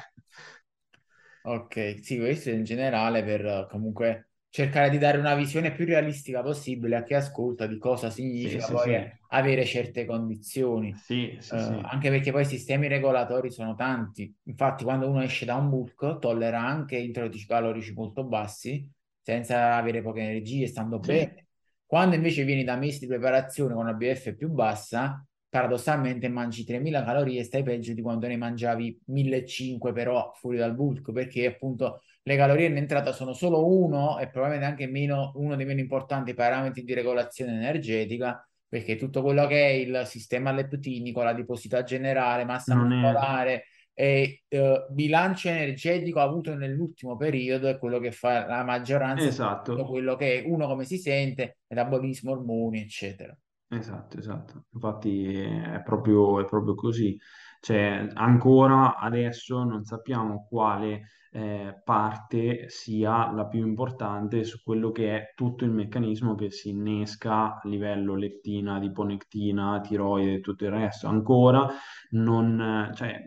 Ok, 1.44 1.98
sì, 2.02 2.18
questo 2.18 2.50
in 2.50 2.62
generale 2.62 3.24
per 3.24 3.44
eh, 3.44 3.66
comunque 3.68 4.30
cercare 4.48 4.90
di 4.90 4.98
dare 4.98 5.18
una 5.18 5.34
visione 5.34 5.72
più 5.72 5.84
realistica 5.84 6.40
possibile 6.42 6.94
a 6.96 7.02
chi 7.02 7.14
ascolta 7.14 7.66
di 7.66 7.78
cosa 7.78 8.10
significa 8.10 8.68
sì, 8.68 8.70
poi 8.70 8.94
sì, 8.94 8.94
eh, 8.94 9.18
avere 9.28 9.64
certe 9.64 10.04
condizioni. 10.04 10.90
sì, 10.92 11.38
Eh, 11.48 11.56
sì, 11.56 11.58
sì, 11.58 11.90
anche 11.90 12.10
perché 12.10 12.30
poi 12.30 12.42
i 12.42 12.44
sistemi 12.44 12.86
regolatori 12.86 13.50
sono 13.50 13.74
tanti. 13.74 14.32
Infatti, 14.44 14.84
quando 14.84 15.08
uno 15.08 15.20
esce 15.22 15.44
da 15.44 15.56
un 15.56 15.68
bulk, 15.68 16.18
tollera 16.20 16.60
anche 16.64 16.96
introiti 16.96 17.44
calorici 17.44 17.92
molto 17.92 18.22
bassi, 18.24 18.88
senza 19.20 19.74
avere 19.76 20.00
poche 20.00 20.20
energie, 20.20 20.66
stando 20.68 21.00
bene. 21.00 21.46
Quando 21.92 22.14
invece 22.14 22.44
vieni 22.44 22.64
da 22.64 22.74
mesi 22.74 23.00
di 23.00 23.06
preparazione 23.06 23.74
con 23.74 23.82
una 23.82 23.92
BF 23.92 24.34
più 24.34 24.48
bassa, 24.48 25.22
paradossalmente 25.46 26.26
mangi 26.30 26.64
3000 26.64 27.04
calorie 27.04 27.40
e 27.40 27.44
stai 27.44 27.62
peggio 27.62 27.92
di 27.92 28.00
quando 28.00 28.26
ne 28.26 28.38
mangiavi 28.38 29.02
1500 29.08 29.92
però 29.92 30.32
fuori 30.34 30.56
dal 30.56 30.74
bulk, 30.74 31.12
perché 31.12 31.44
appunto 31.44 32.00
le 32.22 32.34
calorie 32.34 32.68
in 32.68 32.78
entrata 32.78 33.12
sono 33.12 33.34
solo 33.34 33.68
uno 33.68 34.18
e 34.18 34.30
probabilmente 34.30 34.70
anche 34.70 34.86
meno, 34.86 35.32
uno 35.34 35.54
dei 35.54 35.66
meno 35.66 35.80
importanti 35.80 36.32
parametri 36.32 36.82
di 36.82 36.94
regolazione 36.94 37.52
energetica, 37.52 38.42
perché 38.66 38.96
tutto 38.96 39.20
quello 39.20 39.46
che 39.46 39.62
è 39.62 39.72
il 39.72 40.04
sistema 40.06 40.50
leptinico, 40.50 41.22
la 41.22 41.34
diposità 41.34 41.82
generale, 41.82 42.46
massa 42.46 42.74
non 42.74 42.88
muscolare 42.88 43.64
e 43.94 44.42
eh, 44.48 44.86
bilancio 44.90 45.48
energetico 45.48 46.20
avuto 46.20 46.54
nell'ultimo 46.54 47.16
periodo 47.16 47.68
è 47.68 47.78
quello 47.78 47.98
che 47.98 48.10
fa 48.10 48.46
la 48.46 48.64
maggioranza 48.64 49.26
esatto. 49.26 49.84
quello 49.84 50.16
che 50.16 50.40
è 50.40 50.46
uno 50.46 50.66
come 50.66 50.84
si 50.84 50.98
sente, 50.98 51.58
metabolismo, 51.68 52.32
ormoni, 52.32 52.80
eccetera. 52.80 53.36
Esatto, 53.68 54.18
esatto. 54.18 54.64
Infatti 54.72 55.34
è 55.34 55.80
proprio, 55.82 56.40
è 56.40 56.44
proprio 56.44 56.74
così. 56.74 57.18
Cioè, 57.60 58.08
ancora 58.14 58.96
adesso 58.96 59.62
non 59.62 59.84
sappiamo 59.84 60.46
quale 60.48 61.02
eh, 61.30 61.80
parte 61.82 62.68
sia 62.68 63.32
la 63.32 63.46
più 63.46 63.66
importante 63.66 64.44
su 64.44 64.60
quello 64.62 64.90
che 64.90 65.16
è 65.16 65.32
tutto 65.34 65.64
il 65.64 65.70
meccanismo 65.70 66.34
che 66.34 66.50
si 66.50 66.70
innesca 66.70 67.54
a 67.54 67.60
livello 67.64 68.14
lettina, 68.14 68.74
adiponectina, 68.74 69.80
tiroide 69.80 70.34
e 70.34 70.40
tutto 70.40 70.64
il 70.64 70.72
resto. 70.72 71.06
Ancora 71.06 71.68
non, 72.12 72.90
cioè, 72.94 73.22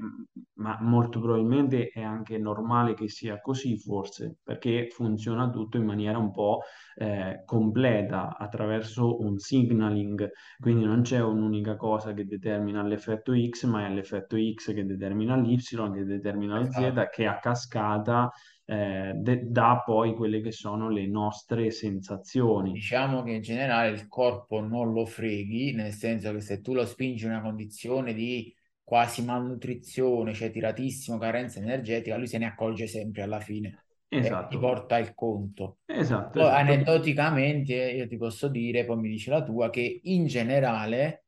ma 0.55 0.77
molto 0.81 1.19
probabilmente 1.19 1.87
è 1.87 2.01
anche 2.01 2.37
normale 2.37 2.93
che 2.93 3.07
sia 3.09 3.39
così, 3.41 3.77
forse, 3.77 4.37
perché 4.43 4.87
funziona 4.91 5.49
tutto 5.49 5.77
in 5.77 5.85
maniera 5.85 6.17
un 6.17 6.31
po' 6.31 6.61
eh, 6.95 7.41
completa 7.45 8.37
attraverso 8.37 9.19
un 9.21 9.37
signaling, 9.37 10.29
quindi 10.59 10.85
non 10.85 11.01
c'è 11.01 11.21
un'unica 11.21 11.75
cosa 11.75 12.13
che 12.13 12.25
determina 12.25 12.83
l'effetto 12.83 13.33
X, 13.35 13.65
ma 13.65 13.85
è 13.85 13.89
l'effetto 13.89 14.37
X 14.37 14.73
che 14.73 14.85
determina 14.85 15.35
l'Y, 15.35 15.57
che 15.57 16.03
determina 16.03 16.59
lo 16.59 16.65
Z, 16.65 16.77
Esatto. 16.77 17.09
che 17.11 17.25
a 17.25 17.39
cascata 17.39 18.31
eh, 18.65 19.13
de- 19.15 19.45
dà 19.49 19.81
poi 19.85 20.15
quelle 20.15 20.41
che 20.41 20.51
sono 20.51 20.89
le 20.89 21.07
nostre 21.07 21.69
sensazioni. 21.71 22.71
Diciamo 22.71 23.23
che 23.23 23.31
in 23.31 23.41
generale 23.41 23.89
il 23.89 24.07
corpo 24.07 24.59
non 24.59 24.91
lo 24.93 25.05
freghi, 25.05 25.73
nel 25.73 25.91
senso 25.91 26.31
che 26.31 26.39
se 26.39 26.61
tu 26.61 26.73
lo 26.73 26.85
spingi 26.85 27.25
in 27.25 27.31
una 27.31 27.41
condizione 27.41 28.13
di 28.13 28.54
quasi 28.85 29.23
malnutrizione, 29.25 30.33
cioè 30.33 30.51
tiratissimo, 30.51 31.17
carenza 31.17 31.59
energetica, 31.59 32.15
lui 32.17 32.27
se 32.27 32.37
ne 32.37 32.45
accorge 32.47 32.87
sempre 32.87 33.23
alla 33.23 33.41
fine 33.41 33.81
e 34.19 34.45
ti 34.47 34.57
Esatto, 34.57 34.59
porta 34.59 34.97
il 34.99 35.13
conto. 35.13 35.79
esatto, 35.87 36.39
Poi, 36.39 36.49
esatto. 36.53 36.53
aneddoticamente, 36.53 37.73
io 37.75 38.07
ti 38.07 38.17
posso 38.17 38.47
dire, 38.49 38.85
poi 38.85 38.97
mi 38.97 39.09
dici 39.09 39.29
la 39.29 39.43
tua, 39.43 39.69
che 39.69 40.01
in 40.03 40.27
generale 40.27 41.25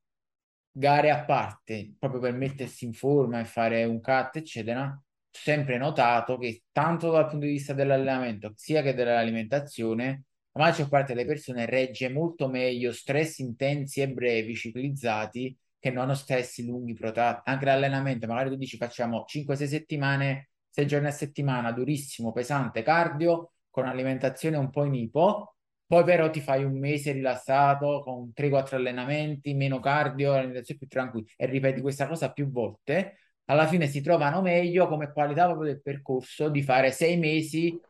gare 0.71 1.09
a 1.11 1.23
parte, 1.25 1.95
proprio 1.97 2.21
per 2.21 2.33
mettersi 2.33 2.85
in 2.85 2.93
forma 2.93 3.39
e 3.39 3.45
fare 3.45 3.83
un 3.85 3.99
cut, 4.01 4.35
eccetera, 4.37 4.85
ho 4.91 5.03
sempre 5.31 5.77
notato 5.77 6.37
che 6.37 6.63
tanto 6.71 7.11
dal 7.11 7.27
punto 7.27 7.45
di 7.45 7.51
vista 7.53 7.73
dell'allenamento 7.73 8.53
sia 8.55 8.81
che 8.81 8.93
dell'alimentazione, 8.93 10.25
la 10.53 10.63
maggior 10.63 10.89
parte 10.89 11.13
delle 11.13 11.27
persone 11.27 11.65
regge 11.65 12.09
molto 12.09 12.47
meglio 12.47 12.91
stress 12.91 13.39
intensi 13.39 14.01
e 14.01 14.09
brevi, 14.09 14.55
ciclizzati, 14.55 15.57
che 15.89 15.95
non 15.95 16.15
stressi 16.15 16.65
lunghi, 16.65 16.93
protratti. 16.93 17.49
Anche 17.49 17.65
l'allenamento, 17.65 18.27
magari 18.27 18.49
tu 18.49 18.55
dici 18.55 18.77
facciamo 18.77 19.23
5-6 19.25 19.67
settimane, 19.67 20.49
6 20.69 20.85
giorni 20.87 21.07
a 21.07 21.11
settimana, 21.11 21.71
durissimo, 21.71 22.31
pesante, 22.31 22.81
cardio, 22.83 23.53
con 23.69 23.85
alimentazione 23.87 24.57
un 24.57 24.69
po' 24.69 24.83
in 24.83 24.93
ipo, 24.95 25.55
poi 25.85 26.03
però 26.03 26.29
ti 26.29 26.41
fai 26.41 26.63
un 26.63 26.77
mese 26.79 27.11
rilassato 27.13 28.01
con 28.03 28.33
3-4 28.33 28.75
allenamenti, 28.77 29.53
meno 29.53 29.79
cardio, 29.79 30.33
alimentazione 30.33 30.79
più 30.79 30.87
tranquilla 30.87 31.27
e 31.35 31.45
ripeti 31.45 31.81
questa 31.81 32.07
cosa 32.07 32.31
più 32.31 32.49
volte, 32.49 33.17
alla 33.45 33.67
fine 33.67 33.87
si 33.87 34.01
trovano 34.01 34.41
meglio 34.41 34.87
come 34.87 35.11
qualità 35.11 35.45
proprio 35.45 35.71
del 35.71 35.81
percorso 35.81 36.49
di 36.49 36.61
fare 36.61 36.91
sei 36.91 37.17
mesi 37.17 37.81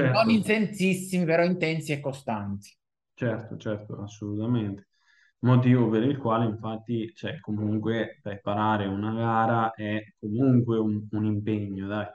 non 0.00 0.30
Certo, 0.30 0.30
intensissimi, 0.30 1.24
però 1.24 1.44
intensi 1.44 1.92
e 1.92 2.00
costanti. 2.00 2.70
certo, 3.14 3.56
certo, 3.56 4.02
assolutamente. 4.02 4.86
Motivo 5.42 5.88
per 5.88 6.02
il 6.04 6.16
quale 6.18 6.46
infatti, 6.46 7.12
cioè, 7.14 7.38
comunque 7.40 8.18
preparare 8.22 8.86
una 8.86 9.12
gara 9.12 9.72
è 9.72 10.00
comunque 10.18 10.78
un, 10.78 11.06
un 11.10 11.24
impegno, 11.26 11.86
dai. 11.88 12.06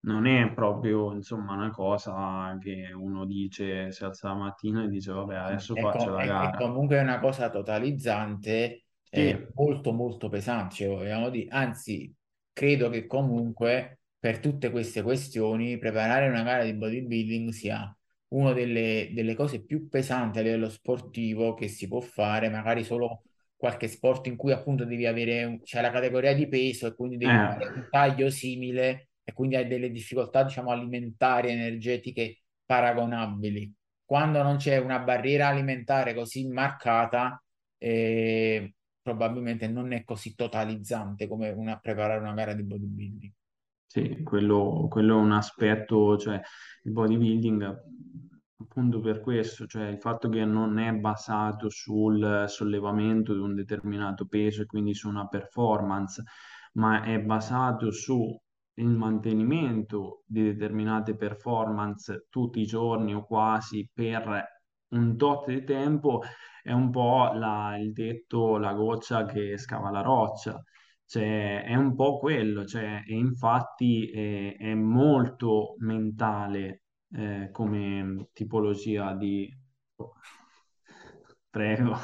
Non 0.00 0.26
è 0.26 0.52
proprio, 0.52 1.12
insomma, 1.12 1.54
una 1.54 1.70
cosa 1.70 2.56
che 2.60 2.92
uno 2.94 3.24
dice, 3.24 3.90
si 3.92 4.04
alza 4.04 4.28
la 4.28 4.34
mattina 4.34 4.84
e 4.84 4.88
dice, 4.88 5.12
vabbè, 5.12 5.34
adesso 5.36 5.76
È, 5.76 5.88
faccio 5.88 5.88
co- 5.88 6.14
la 6.14 6.22
è- 6.22 6.36
è 6.38 6.52
gara. 6.52 6.54
comunque 6.54 6.98
una 7.00 7.18
cosa 7.20 7.50
totalizzante, 7.50 8.84
Sì, 9.14 9.22
eh, 9.22 9.48
molto 9.54 9.92
molto 9.92 10.28
pesante, 10.28 10.74
cioè, 10.76 10.88
vogliamo 10.88 11.30
dire. 11.30 11.48
Anzi, 11.50 12.12
credo 12.52 12.88
che 12.90 13.06
comunque 13.06 14.00
per 14.18 14.38
tutte 14.40 14.70
queste 14.70 15.02
questioni 15.02 15.78
preparare 15.78 16.28
una 16.28 16.42
gara 16.42 16.64
di 16.64 16.74
bodybuilding 16.74 17.50
sia 17.50 17.94
una 18.34 18.52
delle, 18.52 19.10
delle 19.12 19.34
cose 19.34 19.64
più 19.64 19.88
pesanti 19.88 20.38
a 20.38 20.42
livello 20.42 20.68
sportivo 20.68 21.54
che 21.54 21.68
si 21.68 21.88
può 21.88 22.00
fare, 22.00 22.48
magari 22.50 22.84
solo 22.84 23.24
qualche 23.56 23.88
sport 23.88 24.26
in 24.26 24.36
cui 24.36 24.52
appunto 24.52 24.84
devi 24.84 25.06
avere, 25.06 25.44
un- 25.44 25.60
c'è 25.62 25.80
la 25.80 25.90
categoria 25.90 26.34
di 26.34 26.48
peso 26.48 26.86
e 26.86 26.94
quindi 26.94 27.16
devi 27.16 27.38
eh, 27.38 27.46
fare 27.46 27.70
un 27.74 27.86
taglio 27.88 28.30
simile 28.30 29.10
e 29.24 29.32
quindi 29.32 29.56
hai 29.56 29.66
delle 29.66 29.90
difficoltà, 29.90 30.42
diciamo, 30.44 30.70
alimentari, 30.70 31.50
energetiche 31.50 32.42
paragonabili 32.66 33.72
quando 34.04 34.42
non 34.42 34.56
c'è 34.56 34.76
una 34.78 34.98
barriera 35.00 35.48
alimentare 35.48 36.14
così 36.14 36.46
marcata, 36.48 37.42
eh, 37.78 38.74
probabilmente 39.00 39.66
non 39.68 39.92
è 39.92 40.04
così 40.04 40.34
totalizzante 40.34 41.26
come 41.26 41.50
una, 41.50 41.78
preparare 41.78 42.20
una 42.20 42.34
gara 42.34 42.52
di 42.54 42.62
bodybuilding. 42.64 43.32
Sì, 43.86 44.22
quello, 44.24 44.86
quello 44.90 45.16
è 45.18 45.20
un 45.22 45.30
aspetto, 45.32 46.18
cioè 46.18 46.40
il 46.82 46.90
bodybuilding 46.92 47.82
appunto 48.64 49.00
per 49.00 49.20
questo, 49.20 49.66
cioè 49.66 49.86
il 49.88 49.98
fatto 50.00 50.28
che 50.28 50.44
non 50.44 50.78
è 50.78 50.92
basato 50.92 51.68
sul 51.70 52.44
sollevamento 52.48 53.32
di 53.32 53.38
un 53.40 53.54
determinato 53.54 54.26
peso 54.26 54.62
e 54.62 54.66
quindi 54.66 54.94
su 54.94 55.08
una 55.08 55.26
performance, 55.28 56.22
ma 56.74 57.02
è 57.04 57.20
basato 57.20 57.90
sul 57.92 58.38
mantenimento 58.76 60.22
di 60.26 60.42
determinate 60.42 61.14
performance 61.16 62.26
tutti 62.30 62.60
i 62.60 62.66
giorni 62.66 63.14
o 63.14 63.24
quasi 63.24 63.88
per 63.92 64.44
un 64.88 65.16
tot 65.16 65.48
di 65.48 65.64
tempo, 65.64 66.22
è 66.62 66.72
un 66.72 66.90
po' 66.90 67.30
la- 67.34 67.76
il 67.78 67.92
detto 67.92 68.56
la 68.58 68.72
goccia 68.72 69.24
che 69.26 69.56
scava 69.58 69.90
la 69.90 70.00
roccia. 70.00 70.60
Cioè, 71.06 71.62
è 71.64 71.74
un 71.74 71.94
po' 71.94 72.18
quello, 72.18 72.64
cioè, 72.64 73.02
e 73.06 73.14
infatti 73.14 74.10
è, 74.10 74.56
è 74.56 74.74
molto 74.74 75.74
mentale 75.80 76.83
eh, 77.14 77.48
come 77.52 78.28
tipologia 78.32 79.14
di... 79.14 79.52
Prego. 81.50 81.96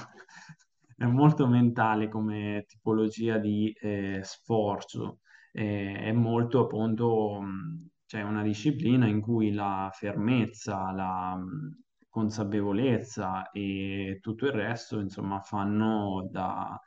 È 0.97 1.05
molto 1.07 1.47
mentale 1.47 2.09
come 2.09 2.65
tipologia 2.69 3.39
di 3.39 3.73
eh, 3.81 4.21
sforzo. 4.23 5.21
Eh, 5.53 5.97
è 5.99 6.13
molto 6.13 6.61
appunto, 6.65 7.41
mh, 7.41 7.89
c'è 8.07 8.23
una 8.23 8.43
disciplina 8.43 9.07
in 9.07 9.21
cui 9.21 9.53
la 9.53 9.91
fermezza, 9.93 10.93
la 10.93 11.35
mh, 11.37 11.83
consapevolezza 12.09 13.51
e 13.51 14.19
tutto 14.21 14.47
il 14.47 14.53
resto, 14.53 15.01
insomma, 15.01 15.41
fanno 15.41 16.29
da 16.31 16.79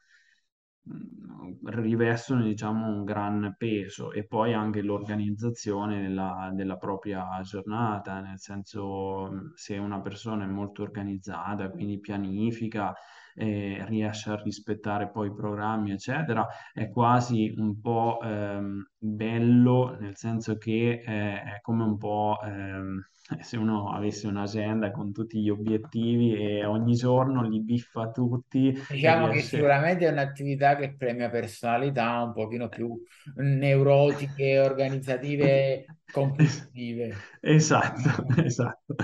rivestono, 1.66 2.44
diciamo, 2.44 2.88
un 2.88 3.04
gran 3.04 3.56
peso 3.58 4.12
e 4.12 4.26
poi 4.26 4.54
anche 4.54 4.82
l'organizzazione 4.82 6.02
della, 6.02 6.52
della 6.54 6.78
propria 6.78 7.40
giornata, 7.42 8.20
nel 8.20 8.40
senso 8.40 9.52
se 9.56 9.78
una 9.78 10.02
persona 10.02 10.44
è 10.44 10.48
molto 10.48 10.82
organizzata, 10.82 11.70
quindi 11.70 12.00
pianifica, 12.00 12.94
eh, 13.36 13.84
riesce 13.88 14.30
a 14.30 14.36
rispettare 14.42 15.10
poi 15.10 15.28
i 15.28 15.34
programmi, 15.34 15.92
eccetera, 15.92 16.48
è 16.74 16.90
quasi 16.90 17.54
un 17.58 17.80
po' 17.82 18.20
ehm, 18.24 18.90
bello, 18.98 19.98
nel 20.00 20.16
senso 20.16 20.58
che 20.58 21.02
eh, 21.06 21.42
è 21.44 21.60
come 21.62 21.84
un 21.84 21.98
po' 21.98 22.40
ehm, 22.44 23.02
se 23.42 23.58
uno 23.58 23.92
avesse 23.94 24.28
un'agenda 24.28 24.92
con 24.92 25.12
tutti 25.12 25.40
gli 25.42 25.50
obiettivi 25.50 26.36
e 26.36 26.66
ogni 26.66 26.96
giorno 26.96 27.42
li 27.48 27.62
biffa 27.62 28.12
tutti 28.12 28.74
Diciamo 28.86 29.30
che 29.30 29.42
riesce 29.42 29.50
sicuramente 29.50 30.06
è 30.08 30.12
un'attività 30.12 30.76
che 30.76 30.96
premia 30.96 31.30
personalità 31.30 32.22
un 32.22 32.32
pochino 32.34 32.70
più 32.70 33.02
neurotiche, 33.36 34.60
organizzative, 34.60 35.90
Es- 35.90 35.98
compulsive. 36.10 37.26
Esatto, 37.42 38.10
esatto, 38.44 38.96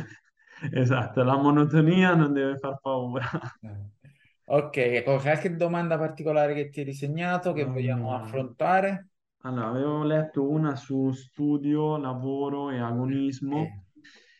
esatto. 0.72 1.24
La 1.24 1.38
monotonia 1.38 2.13
non 2.15 2.34
deve 2.34 2.58
far 2.58 2.80
paura. 2.82 3.22
Ok, 4.52 4.76
ecco, 4.78 5.18
qualche 5.20 5.56
domanda 5.56 5.98
particolare 5.98 6.54
che 6.54 6.70
ti 6.70 6.80
hai 6.80 6.86
disegnato 6.86 7.54
che 7.54 7.64
vogliamo 7.66 8.14
Allora, 8.14 8.16
affrontare? 8.16 9.10
allora, 9.44 9.68
avevo 9.70 10.04
letto 10.04 10.48
una 10.50 10.76
su 10.76 11.12
studio, 11.12 11.98
lavoro 11.98 12.72
e 12.72 12.80
agonismo 12.80 13.68
Eh, 13.68 13.90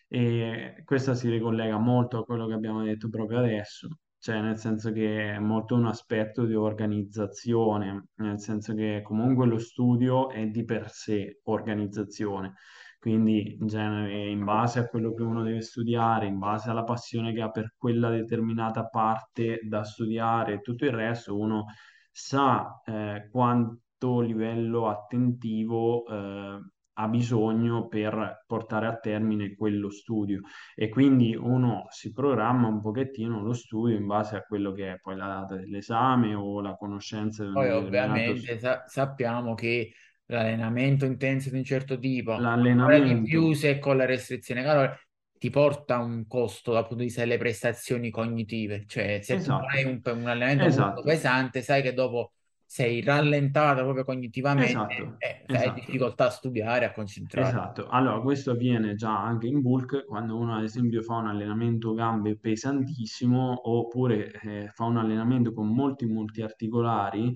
e 0.08 0.82
questa 0.86 1.16
si 1.16 1.30
ricollega 1.30 1.78
molto 1.78 2.20
a 2.20 2.26
quello 2.26 2.48
che 2.48 2.54
abbiamo 2.54 2.84
detto 2.84 3.10
proprio 3.10 3.40
adesso, 3.40 3.88
cioè 4.20 4.42
nel 4.42 4.58
senso 4.58 4.92
che 4.92 5.34
è 5.36 5.40
molto 5.40 5.76
un 5.76 5.86
aspetto 5.86 6.46
di 6.46 6.56
organizzazione, 6.56 8.08
nel 8.16 8.40
senso 8.40 8.74
che 8.74 9.02
comunque 9.04 9.46
lo 9.48 9.60
studio 9.60 10.30
è 10.32 10.48
di 10.48 10.64
per 10.66 10.90
sé 10.92 11.40
organizzazione. 11.44 12.56
Quindi, 13.00 13.56
in 13.60 13.68
genere, 13.68 14.30
in 14.30 14.44
base 14.44 14.80
a 14.80 14.88
quello 14.88 15.14
che 15.14 15.24
uno 15.24 15.42
deve 15.42 15.62
studiare, 15.62 16.26
in 16.28 16.38
base 16.38 16.70
alla 16.70 16.84
passione 16.84 17.34
che 17.34 17.42
ha 17.42 17.50
per 17.50 17.74
quella 17.78 18.10
determinata 18.10 18.86
parte 18.88 19.60
da 19.64 19.84
studiare 19.84 20.54
e 20.56 20.62
tutto 20.62 20.86
il 20.86 20.92
resto, 20.92 21.38
uno 21.38 21.66
sa 22.12 22.82
eh, 22.86 23.30
quanto 23.32 24.20
livello 24.20 24.90
attentivo 24.90 26.06
eh, 26.08 26.60
ha 27.00 27.08
bisogno 27.08 27.88
per 27.88 28.44
portare 28.46 28.88
a 28.88 28.98
termine 28.98 29.56
quello 29.56 29.90
studio. 29.90 30.42
E 30.76 30.90
quindi 30.90 31.34
uno 31.34 31.86
si 31.90 32.12
programma 32.12 32.68
un 32.68 32.82
pochettino 32.82 33.42
lo 33.42 33.54
studio 33.54 33.96
in 33.96 34.06
base 34.06 34.36
a 34.36 34.42
quello 34.42 34.74
che 34.74 34.94
è 34.94 35.00
poi 35.00 35.16
la 35.16 35.28
data 35.28 35.56
dell'esame 35.56 36.34
o 36.36 36.60
la 36.60 36.76
conoscenza 36.76 37.46
un 37.46 37.54
Poi 37.54 37.70
ovviamente 37.70 38.60
sa- 38.60 38.84
sappiamo 38.86 39.54
che 39.54 39.94
l'allenamento 40.30 41.06
intenso 41.06 41.50
di 41.50 41.58
un 41.58 41.64
certo 41.64 41.98
tipo, 41.98 42.34
ancora 42.34 43.00
di 43.00 43.22
più 43.22 43.40
l'allenamento, 43.40 43.54
se 43.54 43.80
con 43.80 43.98
la 43.98 44.06
restrizione 44.06 44.64
calorica, 44.64 45.00
ti 45.38 45.50
porta 45.50 46.00
un 46.00 46.28
costo 46.28 46.74
dal 46.74 46.82
punto 46.82 46.98
di 46.98 47.06
vista 47.06 47.22
delle 47.22 47.38
prestazioni 47.38 48.10
cognitive. 48.10 48.84
Cioè, 48.86 49.22
se 49.22 49.38
tu 49.38 49.44
fai 49.44 49.82
esatto, 49.82 50.14
un, 50.14 50.22
un 50.22 50.28
allenamento 50.28 50.64
molto 50.64 50.68
esatto, 50.68 51.02
pesante, 51.02 51.62
sai 51.62 51.82
che 51.82 51.94
dopo 51.94 52.34
sei 52.72 53.02
rallentato 53.02 53.82
proprio 53.82 54.04
cognitivamente 54.04 54.70
esatto, 54.70 55.16
e 55.18 55.44
hai 55.48 55.56
esatto. 55.56 55.74
difficoltà 55.74 56.26
a 56.26 56.30
studiare, 56.30 56.86
a 56.86 56.92
concentrarti. 56.92 57.50
Esatto, 57.50 57.88
allora 57.88 58.22
questo 58.22 58.52
avviene 58.52 58.94
già 58.94 59.24
anche 59.24 59.48
in 59.48 59.62
bulk 59.62 60.06
quando 60.06 60.38
uno 60.38 60.56
ad 60.56 60.64
esempio 60.64 61.02
fa 61.02 61.16
un 61.16 61.28
allenamento 61.28 61.96
gambe 61.96 62.38
pesantissimo 62.38 63.72
oppure 63.72 64.32
eh, 64.44 64.70
fa 64.72 64.84
un 64.84 64.98
allenamento 64.98 65.52
con 65.52 65.68
molti 65.74 66.06
multiarticolari, 66.06 67.36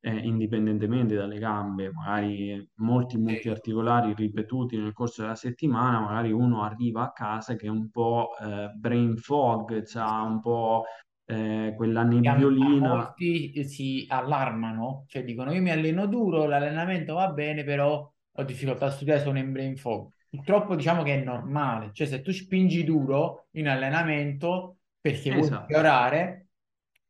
eh, 0.00 0.16
indipendentemente 0.18 1.14
dalle 1.14 1.38
gambe, 1.38 1.90
magari 1.92 2.66
molti 2.76 3.18
Sì. 3.26 3.50
multiarticolari 3.56 4.14
ripetuti 4.14 4.76
nel 4.76 4.92
corso 4.92 5.22
della 5.22 5.34
settimana, 5.34 6.00
magari 6.00 6.32
uno 6.32 6.62
arriva 6.64 7.02
a 7.04 7.12
casa 7.12 7.56
che 7.56 7.66
è 7.66 7.70
un 7.70 7.90
po' 7.90 8.30
eh, 8.40 8.70
brain 8.76 9.16
fog, 9.16 9.82
c'ha 9.84 10.22
un 10.22 10.40
po' 10.40 10.84
eh, 11.26 11.74
quella 11.76 12.02
nebbiolina. 12.02 13.14
molti 13.18 13.52
eh, 13.52 13.64
si 13.64 14.04
allarmano, 14.08 15.04
cioè 15.08 15.24
dicono 15.24 15.52
io 15.52 15.60
mi 15.62 15.70
alleno 15.70 16.06
duro, 16.06 16.46
l'allenamento 16.46 17.14
va 17.14 17.28
bene, 17.32 17.64
però 17.64 18.10
ho 18.32 18.42
difficoltà 18.44 18.86
a 18.86 18.90
studiare, 18.90 19.20
sono 19.20 19.38
in 19.38 19.52
brain 19.52 19.76
fog. 19.76 20.10
Purtroppo 20.28 20.76
diciamo 20.76 21.02
che 21.02 21.14
è 21.20 21.24
normale, 21.24 21.90
cioè 21.92 22.06
se 22.06 22.20
tu 22.22 22.32
spingi 22.32 22.84
duro 22.84 23.48
in 23.52 23.68
allenamento 23.68 24.78
perché 25.00 25.32
vuoi 25.32 25.48
Esatto, 25.48 25.66
migliorare, 25.66 26.39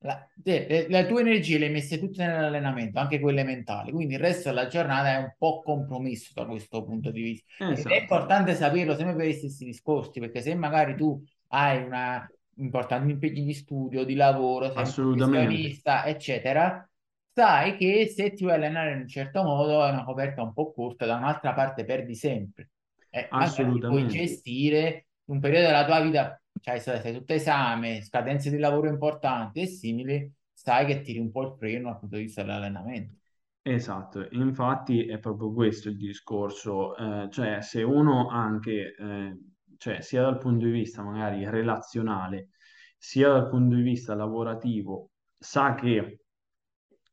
la, 0.02 0.26
te- 0.42 0.66
le, 0.68 0.88
le 0.88 1.06
tue 1.06 1.20
energie 1.20 1.58
le 1.58 1.66
hai 1.66 1.72
messe 1.72 1.98
tutte 1.98 2.24
nell'allenamento, 2.26 2.98
anche 2.98 3.20
quelle 3.20 3.42
mentali, 3.44 3.92
quindi 3.92 4.14
il 4.14 4.20
resto 4.20 4.48
della 4.48 4.66
giornata 4.66 5.12
è 5.12 5.16
un 5.18 5.34
po' 5.36 5.62
compromesso 5.62 6.32
da 6.34 6.46
questo 6.46 6.84
punto 6.84 7.10
di 7.10 7.22
vista. 7.22 7.50
Ed 7.66 7.84
è 7.86 7.96
esatto, 7.96 8.00
importante 8.00 8.54
saperlo 8.54 8.96
sempre 8.96 9.14
per 9.16 9.26
gli 9.26 9.32
stessi 9.32 9.64
discorsi, 9.64 10.20
perché 10.20 10.40
se 10.40 10.54
magari 10.54 10.96
tu 10.96 11.22
hai 11.48 11.82
una 11.82 12.30
importanti 12.56 13.10
impegni 13.12 13.44
di 13.44 13.54
studio, 13.54 14.04
di 14.04 14.14
lavoro, 14.14 14.72
sei 14.72 14.94
assolutamente, 15.14 15.76
eccetera, 16.06 16.88
sai 17.32 17.76
che 17.76 18.06
se 18.08 18.32
ti 18.32 18.42
vuoi 18.44 18.54
allenare 18.56 18.92
in 18.92 19.00
un 19.00 19.08
certo 19.08 19.42
modo 19.42 19.84
è 19.84 19.90
una 19.90 20.04
coperta 20.04 20.42
un 20.42 20.52
po' 20.52 20.72
corta, 20.72 21.06
da 21.06 21.16
un'altra 21.16 21.52
parte 21.54 21.84
perdi 21.84 22.14
sempre. 22.14 22.70
E 23.08 23.32
magari 23.34 23.72
ti 23.72 23.82
puoi 23.84 24.06
assolutamente. 24.06 24.06
gestire 24.06 25.06
un 25.26 25.40
periodo 25.40 25.66
della 25.66 25.84
tua 25.84 26.00
vita, 26.00 26.39
cioè 26.60 26.78
se 26.78 27.00
sei 27.00 27.14
sotto 27.14 27.32
esame, 27.32 28.02
scadenze 28.02 28.50
di 28.50 28.58
lavoro 28.58 28.88
importanti 28.88 29.60
e 29.60 29.66
simili, 29.66 30.32
sai 30.52 30.86
che 30.86 31.00
tiri 31.02 31.18
un 31.18 31.30
po' 31.30 31.42
il 31.42 31.54
freno 31.58 31.90
dal 31.90 31.98
punto 31.98 32.16
di 32.16 32.22
vista 32.22 32.42
dell'allenamento. 32.42 33.14
Esatto, 33.62 34.26
infatti 34.30 35.06
è 35.06 35.18
proprio 35.18 35.52
questo 35.52 35.90
il 35.90 35.96
discorso, 35.96 36.96
eh, 36.96 37.28
cioè 37.30 37.60
se 37.60 37.82
uno 37.82 38.28
anche, 38.28 38.94
eh, 38.98 39.38
cioè 39.76 40.00
sia 40.00 40.22
dal 40.22 40.38
punto 40.38 40.64
di 40.64 40.70
vista 40.70 41.02
magari 41.02 41.48
relazionale, 41.48 42.50
sia 42.96 43.28
dal 43.28 43.48
punto 43.48 43.74
di 43.76 43.82
vista 43.82 44.14
lavorativo, 44.14 45.10
sa 45.38 45.74
che 45.74 46.24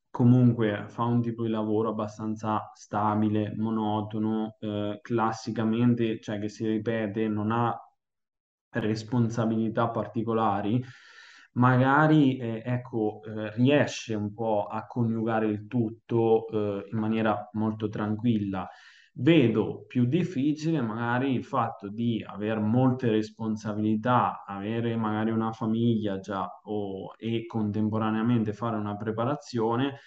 comunque 0.09 0.85
fa 0.87 1.03
un 1.03 1.21
tipo 1.21 1.43
di 1.43 1.49
lavoro 1.49 1.89
abbastanza 1.89 2.71
stabile, 2.73 3.53
monotono, 3.55 4.55
eh, 4.59 4.99
classicamente, 5.01 6.19
cioè 6.19 6.39
che 6.39 6.49
si 6.49 6.65
ripete, 6.65 7.27
non 7.27 7.51
ha 7.51 7.77
responsabilità 8.79 9.89
particolari, 9.89 10.83
magari 11.53 12.37
eh, 12.37 12.61
ecco, 12.65 13.21
eh, 13.23 13.51
riesce 13.55 14.13
un 14.13 14.33
po' 14.33 14.65
a 14.65 14.85
coniugare 14.85 15.47
il 15.47 15.67
tutto 15.67 16.47
eh, 16.49 16.87
in 16.91 16.97
maniera 16.99 17.49
molto 17.53 17.89
tranquilla. 17.89 18.67
Vedo 19.19 19.85
più 19.87 20.05
difficile 20.05 20.79
magari 20.81 21.33
il 21.33 21.43
fatto 21.43 21.89
di 21.89 22.23
avere 22.25 22.59
molte 22.59 23.09
responsabilità, 23.09 24.43
avere 24.45 24.95
magari 24.95 25.31
una 25.31 25.51
famiglia 25.51 26.19
già 26.19 26.47
o- 26.65 27.15
e 27.17 27.45
contemporaneamente 27.47 28.53
fare 28.53 28.75
una 28.77 28.95
preparazione 28.95 29.97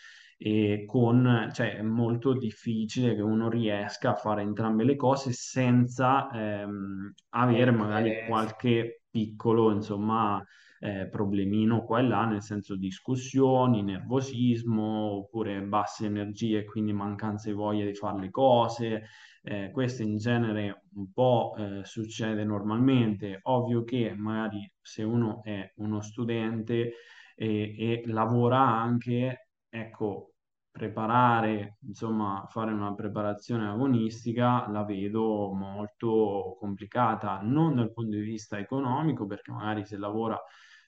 e 0.42 0.84
con, 0.86 1.50
cioè, 1.52 1.76
è 1.76 1.82
molto 1.82 2.32
difficile 2.32 3.14
che 3.14 3.20
uno 3.20 3.50
riesca 3.50 4.12
a 4.12 4.14
fare 4.14 4.40
entrambe 4.40 4.84
le 4.84 4.96
cose 4.96 5.32
senza 5.32 6.30
ehm, 6.30 7.12
avere 7.30 7.70
magari 7.72 8.24
qualche 8.26 9.02
piccolo, 9.10 9.70
insomma, 9.70 10.42
eh, 10.78 11.08
problemino 11.10 11.84
qua 11.84 11.98
e 11.98 12.04
là, 12.04 12.24
nel 12.24 12.40
senso 12.40 12.74
discussioni, 12.74 13.82
nervosismo, 13.82 14.82
oppure 15.18 15.60
basse 15.60 16.06
energie, 16.06 16.64
quindi 16.64 16.94
mancanza 16.94 17.50
di 17.50 17.54
voglia 17.54 17.84
di 17.84 17.94
fare 17.94 18.20
le 18.20 18.30
cose. 18.30 19.02
Eh, 19.42 19.70
questo 19.72 20.02
in 20.02 20.16
genere 20.16 20.84
un 20.94 21.12
po' 21.12 21.54
eh, 21.58 21.84
succede 21.84 22.44
normalmente. 22.44 23.40
Ovvio 23.42 23.84
che 23.84 24.14
magari 24.16 24.72
se 24.80 25.02
uno 25.02 25.42
è 25.42 25.70
uno 25.76 26.00
studente 26.00 26.94
e, 27.36 27.74
e 27.76 28.02
lavora 28.06 28.58
anche, 28.60 29.48
ecco, 29.68 30.29
preparare, 30.70 31.78
insomma, 31.86 32.46
fare 32.48 32.72
una 32.72 32.94
preparazione 32.94 33.68
agonistica 33.68 34.68
la 34.68 34.84
vedo 34.84 35.52
molto 35.52 36.56
complicata, 36.58 37.40
non 37.42 37.74
dal 37.74 37.92
punto 37.92 38.16
di 38.16 38.22
vista 38.22 38.58
economico, 38.58 39.26
perché 39.26 39.50
magari 39.50 39.84
se 39.84 39.96
lavora 39.96 40.40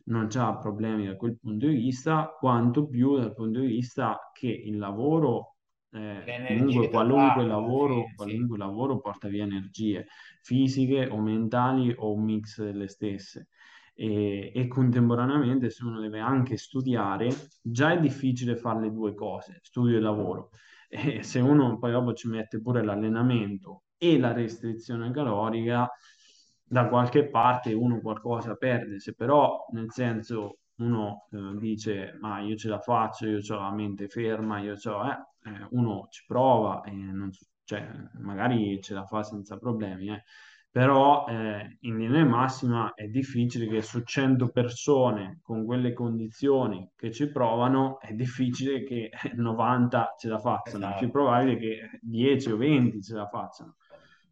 non 0.05 0.27
c'ha 0.29 0.57
problemi 0.57 1.07
da 1.07 1.16
quel 1.16 1.38
punto 1.38 1.66
di 1.66 1.75
vista, 1.75 2.35
quanto 2.38 2.87
più 2.87 3.16
dal 3.16 3.35
punto 3.35 3.61
di 3.61 3.66
vista 3.66 4.31
che 4.33 4.49
il 4.49 4.79
lavoro, 4.79 5.57
eh, 5.90 6.45
comunque 6.49 6.88
qualunque 6.88 7.45
lavoro, 7.45 8.05
sì. 8.09 8.14
qualunque 8.14 8.59
lavoro 8.59 9.01
porta 9.01 9.29
via 9.29 9.45
energie 9.45 10.07
fisiche 10.42 11.07
o 11.07 11.21
mentali 11.21 11.95
o 11.97 12.12
un 12.12 12.25
mix 12.25 12.62
delle 12.62 12.88
stesse 12.88 13.49
e, 13.94 14.52
e 14.55 14.68
contemporaneamente 14.68 15.70
se 15.70 15.85
uno 15.85 16.00
deve 16.00 16.20
anche 16.20 16.57
studiare, 16.57 17.28
già 17.61 17.92
è 17.92 18.00
difficile 18.00 18.57
fare 18.57 18.81
le 18.81 18.92
due 18.92 19.14
cose, 19.14 19.61
studio 19.62 19.96
e 19.96 20.00
lavoro. 20.00 20.50
E 20.94 21.22
se 21.22 21.40
uno 21.40 21.78
poi 21.78 21.90
dopo 21.90 22.12
ci 22.12 22.28
mette 22.28 22.61
pure 22.61 22.85
l'allenamento 22.85 23.85
e 23.96 24.18
la 24.18 24.33
restrizione 24.33 25.11
calorica, 25.11 25.90
da 26.62 26.88
qualche 26.88 27.28
parte 27.28 27.72
uno 27.72 28.00
qualcosa 28.00 28.57
perde. 28.57 29.00
Se 29.00 29.14
però, 29.14 29.66
nel 29.72 29.90
senso, 29.90 30.59
uno 30.76 31.28
eh, 31.31 31.57
dice, 31.59 32.18
ma 32.20 32.40
io 32.40 32.57
ce 32.57 32.68
la 32.68 32.78
faccio, 32.78 33.26
io 33.26 33.38
ho 33.38 33.61
la 33.61 33.72
mente 33.72 34.09
ferma, 34.09 34.59
io 34.61 34.74
c'ho, 34.74 35.02
eh, 35.05 35.50
eh, 35.50 35.66
uno 35.70 36.09
ci 36.11 36.24
prova 36.26 36.83
e 36.83 36.92
non, 36.92 37.31
cioè, 37.64 37.88
magari 38.20 38.78
ce 38.83 38.94
la 38.94 39.05
fa 39.07 39.22
senza 39.22 39.57
problemi, 39.57 40.09
eh 40.11 40.24
però 40.72 41.26
eh, 41.28 41.76
in 41.82 41.98
linea 41.98 42.24
massima 42.24 42.94
è 42.94 43.06
difficile 43.06 43.68
che 43.68 43.82
su 43.82 44.02
100 44.02 44.48
persone 44.50 45.40
con 45.42 45.64
quelle 45.66 45.92
condizioni 45.92 46.90
che 46.96 47.12
ci 47.12 47.30
provano, 47.30 48.00
è 48.00 48.12
difficile 48.14 48.82
che 48.82 49.11
90 49.37 50.16
ce 50.18 50.28
la 50.28 50.38
facciano, 50.40 50.88
è 50.88 50.94
più 50.94 51.08
Esatto. 51.08 51.12
probabile 51.12 51.58
che 51.58 51.98
10 52.02 52.50
o 52.50 52.56
20 52.56 53.02
ce 53.02 53.14
la 53.14 53.28
facciano. 53.28 53.76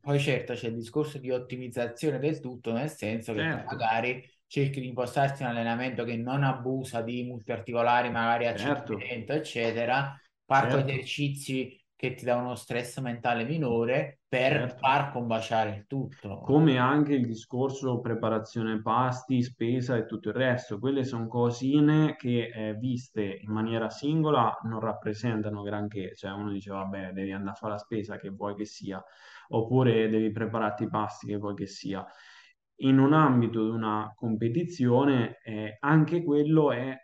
Poi 0.00 0.18
certo 0.18 0.54
c'è 0.54 0.68
il 0.68 0.74
discorso 0.76 1.18
di 1.18 1.30
ottimizzazione 1.30 2.18
del 2.18 2.40
tutto, 2.40 2.72
nel 2.72 2.88
senso 2.90 3.34
che 3.34 3.42
Certo, 3.42 3.64
magari 3.64 4.26
cerchi 4.46 4.80
di 4.80 4.86
impostarti 4.88 5.42
un 5.42 5.48
allenamento 5.50 6.04
che 6.04 6.16
non 6.16 6.42
abusa 6.42 7.02
di 7.02 7.22
multiarticolari, 7.24 8.10
magari 8.10 8.46
a 8.46 8.54
certo, 8.54 8.56
500, 8.56 9.32
eccetera, 9.34 10.18
parco 10.44 10.78
certo, 10.78 10.78
esercizi 10.78 11.78
che 12.00 12.14
ti 12.14 12.24
dà 12.24 12.36
uno 12.36 12.54
stress 12.54 12.98
mentale 13.00 13.44
minore 13.44 14.20
per 14.26 14.52
certo. 14.52 14.76
far 14.78 15.12
combaciare 15.12 15.76
il 15.76 15.86
tutto. 15.86 16.40
come 16.40 16.78
anche 16.78 17.12
il 17.12 17.26
discorso 17.26 18.00
preparazione 18.00 18.80
pasti, 18.80 19.42
spesa 19.42 19.96
e 19.96 20.06
tutto 20.06 20.30
il 20.30 20.34
resto. 20.34 20.78
Quelle 20.78 21.04
sono 21.04 21.28
cosine 21.28 22.16
che 22.16 22.50
eh, 22.54 22.74
viste 22.76 23.40
in 23.42 23.52
maniera 23.52 23.90
singola 23.90 24.58
non 24.62 24.80
rappresentano 24.80 25.60
granché, 25.60 26.14
cioè 26.16 26.30
uno 26.32 26.50
dice 26.50 26.70
vabbè 26.70 27.10
devi 27.12 27.32
andare 27.32 27.50
a 27.50 27.58
fare 27.58 27.72
la 27.74 27.78
spesa 27.78 28.16
che 28.16 28.30
vuoi 28.30 28.54
che 28.54 28.64
sia, 28.64 29.04
oppure 29.48 30.08
devi 30.08 30.32
prepararti 30.32 30.84
i 30.84 30.88
pasti 30.88 31.26
che 31.26 31.36
vuoi 31.36 31.54
che 31.54 31.66
sia. 31.66 32.02
In 32.76 32.98
un 32.98 33.12
ambito 33.12 33.62
di 33.62 33.76
una 33.76 34.10
competizione 34.16 35.38
eh, 35.44 35.76
anche 35.80 36.24
quello 36.24 36.72
è 36.72 36.96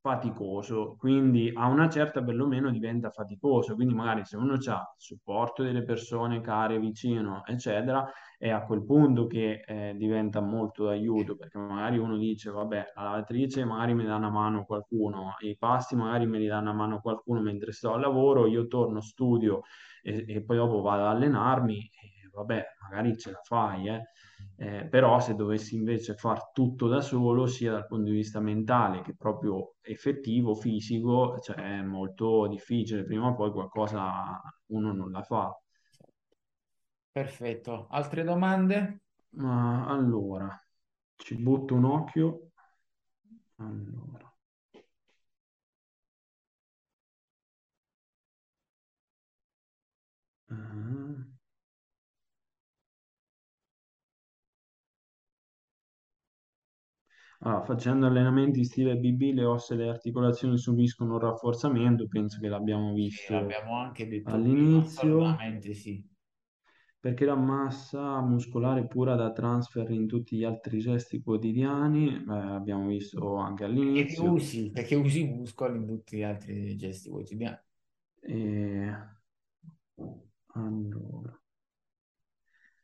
faticoso, 0.00 0.96
quindi 0.98 1.50
a 1.54 1.66
una 1.66 1.88
certa 1.88 2.22
perlomeno 2.22 2.70
diventa 2.70 3.10
faticoso, 3.10 3.74
quindi 3.74 3.94
magari 3.94 4.24
se 4.24 4.36
uno 4.36 4.54
ha 4.54 4.56
il 4.56 4.94
supporto 4.96 5.62
delle 5.62 5.82
persone 5.82 6.40
care 6.40 6.78
vicino, 6.78 7.44
eccetera, 7.44 8.10
è 8.38 8.48
a 8.48 8.64
quel 8.64 8.82
punto 8.84 9.26
che 9.26 9.62
eh, 9.66 9.94
diventa 9.96 10.40
molto 10.40 10.86
d'aiuto, 10.86 11.36
perché 11.36 11.58
magari 11.58 11.98
uno 11.98 12.16
dice, 12.16 12.50
vabbè, 12.50 12.92
la 12.94 13.02
lavatrice 13.02 13.64
magari 13.64 13.94
mi 13.94 14.04
dà 14.04 14.16
una 14.16 14.30
mano 14.30 14.64
qualcuno, 14.64 15.34
i 15.40 15.56
pasti 15.58 15.94
magari 15.96 16.26
me 16.26 16.38
li 16.38 16.46
dà 16.46 16.58
una 16.58 16.72
mano 16.72 17.00
qualcuno 17.00 17.40
mentre 17.42 17.72
sto 17.72 17.92
al 17.92 18.00
lavoro, 18.00 18.46
io 18.46 18.66
torno, 18.66 19.00
studio 19.02 19.60
e, 20.02 20.24
e 20.26 20.42
poi 20.42 20.56
dopo 20.56 20.80
vado 20.80 21.02
ad 21.06 21.16
allenarmi, 21.16 21.90
vabbè, 22.32 22.64
magari 22.82 23.16
ce 23.18 23.30
la 23.30 23.40
fai, 23.42 23.88
eh. 23.88 24.02
Eh, 24.56 24.86
però 24.88 25.20
se 25.20 25.34
dovessi 25.34 25.74
invece 25.74 26.14
far 26.14 26.50
tutto 26.52 26.86
da 26.86 27.00
solo, 27.00 27.46
sia 27.46 27.72
dal 27.72 27.86
punto 27.86 28.10
di 28.10 28.16
vista 28.16 28.40
mentale 28.40 29.00
che 29.02 29.14
proprio 29.16 29.76
effettivo, 29.80 30.54
fisico, 30.54 31.38
cioè 31.40 31.56
è 31.56 31.82
molto 31.82 32.46
difficile, 32.46 33.04
prima 33.04 33.28
o 33.28 33.34
poi 33.34 33.50
qualcosa 33.52 34.40
uno 34.66 34.92
non 34.92 35.10
la 35.10 35.22
fa. 35.22 35.50
Perfetto. 37.12 37.86
Altre 37.90 38.24
domande? 38.24 39.02
Ma 39.36 39.86
allora, 39.86 40.48
ci 41.16 41.36
butto 41.36 41.74
un 41.74 41.84
occhio. 41.84 42.50
Allora. 43.58 44.34
Ah. 50.50 51.39
Allora, 57.42 57.62
facendo 57.62 58.06
allenamenti 58.06 58.64
stile 58.64 58.96
BB, 58.98 59.34
le 59.34 59.44
ossa 59.44 59.74
e 59.74 59.78
le 59.78 59.88
articolazioni 59.88 60.58
subiscono 60.58 61.14
un 61.14 61.20
rafforzamento, 61.20 62.06
penso 62.06 62.38
che 62.38 62.48
l'abbiamo 62.48 62.92
visto 62.92 63.32
l'abbiamo 63.32 63.76
anche 63.78 64.06
detto 64.08 64.38
prima, 64.38 64.74
all'inizio, 64.76 65.24
assolutamente 65.24 65.72
sì. 65.74 66.06
perché 67.00 67.24
la 67.24 67.36
massa 67.36 68.20
muscolare 68.20 68.86
pura 68.86 69.14
da 69.14 69.32
transfer 69.32 69.90
in 69.90 70.06
tutti 70.06 70.36
gli 70.36 70.44
altri 70.44 70.80
gesti 70.80 71.22
quotidiani, 71.22 72.08
eh, 72.14 72.24
abbiamo 72.28 72.86
visto 72.88 73.36
anche 73.36 73.64
Perché 73.64 73.80
li 73.80 73.80
all'inizio. 73.90 74.32
usi, 74.32 74.70
perché 74.70 74.94
usi 74.96 75.20
i 75.22 75.28
muscoli 75.28 75.78
in 75.78 75.86
tutti 75.86 76.18
gli 76.18 76.22
altri 76.22 76.76
gesti 76.76 77.08
quotidiani. 77.08 77.58
E... 78.20 78.94
Allora. 80.54 81.40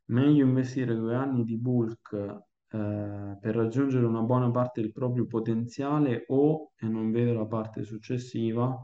Meglio 0.07 0.45
investire 0.45 0.95
due 0.95 1.15
anni 1.15 1.45
di 1.45 1.57
bulk 1.57 2.45
eh, 2.71 3.39
per 3.41 3.55
raggiungere 3.55 4.07
una 4.07 4.23
buona 4.23 4.51
parte 4.51 4.81
del 4.81 4.93
proprio 4.93 5.27
potenziale 5.27 6.25
o, 6.29 6.73
e 6.79 6.87
non 6.89 7.11
vedo 7.11 7.33
la 7.35 7.47
parte 7.47 7.83
successiva, 7.85 8.77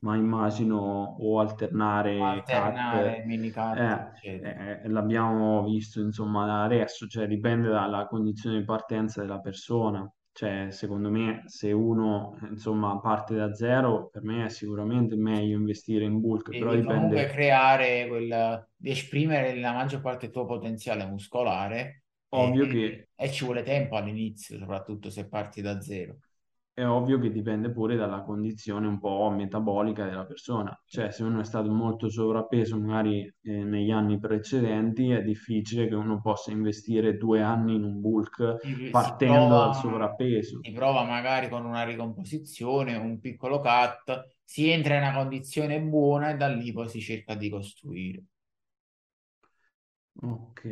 ma 0.00 0.16
immagino 0.16 1.16
o 1.18 1.40
alternare 1.40 2.16
cut, 2.18 2.50
Alternare 2.50 3.24
mini 3.26 3.50
cut, 3.50 3.76
eh, 3.76 4.10
eccetera. 4.14 4.80
eh, 4.82 4.88
l'abbiamo 4.88 5.62
visto 5.64 6.00
insomma 6.00 6.62
adesso, 6.62 7.06
cioè 7.06 7.26
dipende 7.26 7.68
dalla 7.68 8.06
condizione 8.06 8.58
di 8.58 8.64
partenza 8.64 9.20
della 9.20 9.40
persona. 9.40 10.10
Cioè, 10.32 10.70
secondo 10.70 11.10
me, 11.10 11.42
se 11.46 11.72
uno 11.72 12.38
insomma 12.48 13.00
parte 13.00 13.34
da 13.34 13.52
zero, 13.54 14.08
per 14.08 14.22
me 14.22 14.44
è 14.44 14.48
sicuramente 14.48 15.16
meglio 15.16 15.56
investire 15.56 16.04
in 16.04 16.20
bulk, 16.20 16.54
però 16.54 16.70
Devi 16.70 16.84
comunque 16.84 17.24
dipende 17.24 17.32
creare 17.32 18.06
quel, 18.06 18.68
di 18.76 18.90
esprimere 18.90 19.56
la 19.56 19.72
maggior 19.72 20.00
parte 20.00 20.26
del 20.26 20.30
tuo 20.34 20.44
potenziale 20.44 21.06
muscolare 21.06 22.04
e, 22.32 22.44
ovvio 22.44 22.66
che 22.66 23.08
e 23.16 23.30
ci 23.32 23.44
vuole 23.44 23.62
tempo 23.62 23.96
all'inizio, 23.96 24.58
soprattutto 24.58 25.10
se 25.10 25.28
parti 25.28 25.60
da 25.60 25.80
zero. 25.80 26.18
È 26.72 26.82
ovvio 26.82 27.18
che 27.18 27.30
dipende 27.30 27.70
pure 27.70 27.94
dalla 27.94 28.22
condizione 28.22 28.86
un 28.86 28.98
po' 28.98 29.28
metabolica 29.28 30.06
della 30.06 30.24
persona, 30.24 30.74
cioè 30.86 31.10
se 31.10 31.22
uno 31.22 31.40
è 31.40 31.44
stato 31.44 31.70
molto 31.70 32.08
sovrappeso 32.08 32.78
magari 32.80 33.30
eh, 33.42 33.64
negli 33.64 33.90
anni 33.90 34.18
precedenti 34.18 35.10
è 35.10 35.22
difficile 35.22 35.86
che 35.88 35.94
uno 35.94 36.22
possa 36.22 36.50
investire 36.50 37.18
due 37.18 37.42
anni 37.42 37.74
in 37.74 37.84
un 37.84 38.00
bulk 38.00 38.56
Si, 38.56 38.92
si 38.94 39.16
partendo 39.18 39.58
dal 39.58 39.74
prova, 39.74 39.74
sovrappeso. 39.74 40.60
si 40.60 40.70
prova 40.72 41.02
magari 41.04 41.48
con 41.48 41.64
una 41.64 41.82
ricomposizione, 41.84 42.94
un 42.96 43.18
piccolo 43.20 43.60
cut, 43.60 44.36
si 44.44 44.68
entra 44.70 44.94
in 44.96 45.02
una 45.02 45.14
condizione 45.14 45.80
buona 45.80 46.30
e 46.30 46.36
da 46.36 46.48
lì 46.48 46.72
poi 46.72 46.88
si 46.88 47.00
cerca 47.00 47.34
di 47.34 47.48
costruire. 47.50 48.24
Ok, 50.22 50.64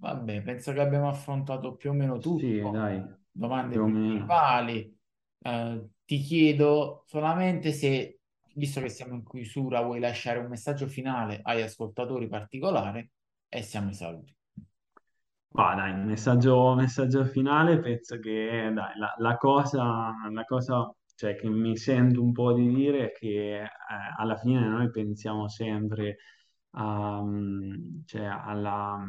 Vabbè, 0.00 0.42
penso 0.42 0.72
che 0.72 0.80
abbiamo 0.80 1.08
affrontato 1.08 1.74
più 1.74 1.90
o 1.90 1.92
meno 1.92 2.20
sì, 2.20 2.20
tutto, 2.20 2.70
dai, 2.70 3.04
domande 3.30 3.74
più 3.74 3.84
principali. 3.84 4.96
Eh, 5.40 5.88
ti 6.04 6.18
chiedo 6.20 7.02
solamente 7.06 7.72
se, 7.72 8.20
visto 8.54 8.80
che 8.80 8.88
siamo 8.88 9.14
in 9.14 9.24
chiusura, 9.24 9.82
vuoi 9.82 10.00
lasciare 10.00 10.38
un 10.38 10.46
messaggio 10.46 10.86
finale 10.86 11.40
agli 11.42 11.62
ascoltatori 11.62 12.28
particolari 12.28 13.08
e 13.48 13.62
siamo 13.62 13.90
esauriti. 13.90 14.36
Ma 15.50 15.74
dai, 15.74 15.94
messaggio, 16.04 16.74
messaggio 16.74 17.24
finale 17.24 17.80
penso 17.80 18.18
che 18.20 18.70
dai, 18.72 18.96
la, 18.98 19.14
la 19.18 19.36
cosa, 19.36 20.12
la 20.30 20.44
cosa 20.44 20.94
cioè, 21.16 21.34
che 21.34 21.48
mi 21.48 21.76
sento 21.76 22.22
un 22.22 22.30
po' 22.30 22.52
di 22.52 22.72
dire 22.72 23.06
è 23.06 23.12
che 23.12 23.62
eh, 23.62 23.68
alla 24.16 24.36
fine 24.36 24.60
noi 24.60 24.88
pensiamo 24.90 25.48
sempre 25.48 26.18
mm, 26.78 28.02
cioè, 28.04 28.24
alla, 28.24 29.04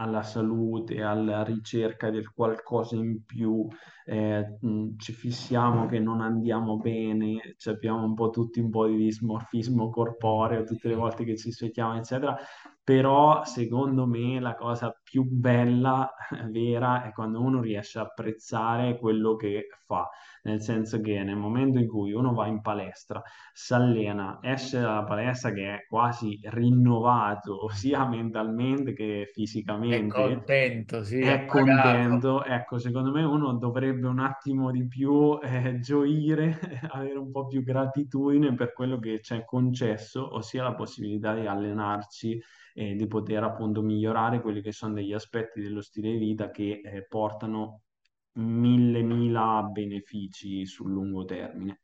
alla 0.00 0.22
salute, 0.22 1.02
alla 1.02 1.44
ricerca 1.44 2.10
del 2.10 2.32
qualcosa 2.32 2.96
in 2.96 3.22
più, 3.24 3.66
eh, 4.06 4.58
ci 4.96 5.12
fissiamo 5.12 5.86
che 5.86 5.98
non 5.98 6.22
andiamo 6.22 6.78
bene, 6.78 7.54
abbiamo 7.66 8.04
un 8.04 8.14
po' 8.14 8.30
tutti 8.30 8.60
un 8.60 8.70
po' 8.70 8.86
di 8.86 8.96
dismorfismo 8.96 9.90
corporeo 9.90 10.64
tutte 10.64 10.88
le 10.88 10.94
volte 10.94 11.24
che 11.24 11.36
ci 11.36 11.52
svegliamo, 11.52 11.98
eccetera. 11.98 12.36
Però 12.82 13.44
secondo 13.44 14.06
me 14.06 14.40
la 14.40 14.54
cosa 14.54 14.90
più 15.10 15.24
bella, 15.24 16.12
vera, 16.50 17.02
è 17.02 17.12
quando 17.12 17.40
uno 17.40 17.60
riesce 17.60 17.98
a 17.98 18.02
apprezzare 18.02 18.96
quello 18.98 19.34
che 19.34 19.66
fa, 19.84 20.08
nel 20.44 20.60
senso 20.62 21.00
che 21.00 21.22
nel 21.24 21.36
momento 21.36 21.80
in 21.80 21.88
cui 21.88 22.12
uno 22.12 22.32
va 22.32 22.46
in 22.46 22.60
palestra, 22.60 23.20
si 23.52 23.74
allena, 23.74 24.38
esce 24.40 24.78
dalla 24.80 25.02
palestra 25.02 25.50
che 25.50 25.74
è 25.74 25.86
quasi 25.88 26.38
rinnovato 26.44 27.68
sia 27.74 28.06
mentalmente 28.06 28.92
che 28.92 29.22
È 29.22 29.30
fisicamente, 29.32 30.12
contento, 30.12 31.02
sì, 31.02 31.20
è 31.20 31.44
contento. 31.44 32.44
Ecco, 32.44 32.78
secondo 32.78 33.10
me 33.10 33.24
uno 33.24 33.54
dovrebbe 33.54 34.06
un 34.06 34.20
attimo 34.20 34.70
di 34.70 34.86
più 34.86 35.38
eh, 35.42 35.78
gioire, 35.80 36.58
avere 36.92 37.18
un 37.18 37.32
po' 37.32 37.46
più 37.46 37.62
gratitudine 37.64 38.54
per 38.54 38.72
quello 38.72 38.98
che 39.00 39.20
ci 39.22 39.34
è 39.34 39.44
concesso, 39.44 40.34
ossia 40.34 40.62
la 40.62 40.74
possibilità 40.74 41.34
di 41.34 41.46
allenarci 41.46 42.40
e 42.72 42.94
di 42.94 43.06
poter 43.06 43.42
appunto 43.42 43.82
migliorare 43.82 44.40
quelli 44.40 44.60
che 44.62 44.72
sono 44.72 44.94
degli 45.00 45.12
aspetti 45.12 45.60
dello 45.60 45.80
stile 45.80 46.12
di 46.12 46.18
vita 46.18 46.50
che 46.50 46.80
eh, 46.84 47.06
portano 47.06 47.82
mille, 48.34 49.02
mila 49.02 49.62
benefici 49.62 50.64
sul 50.66 50.92
lungo 50.92 51.24
termine. 51.24 51.80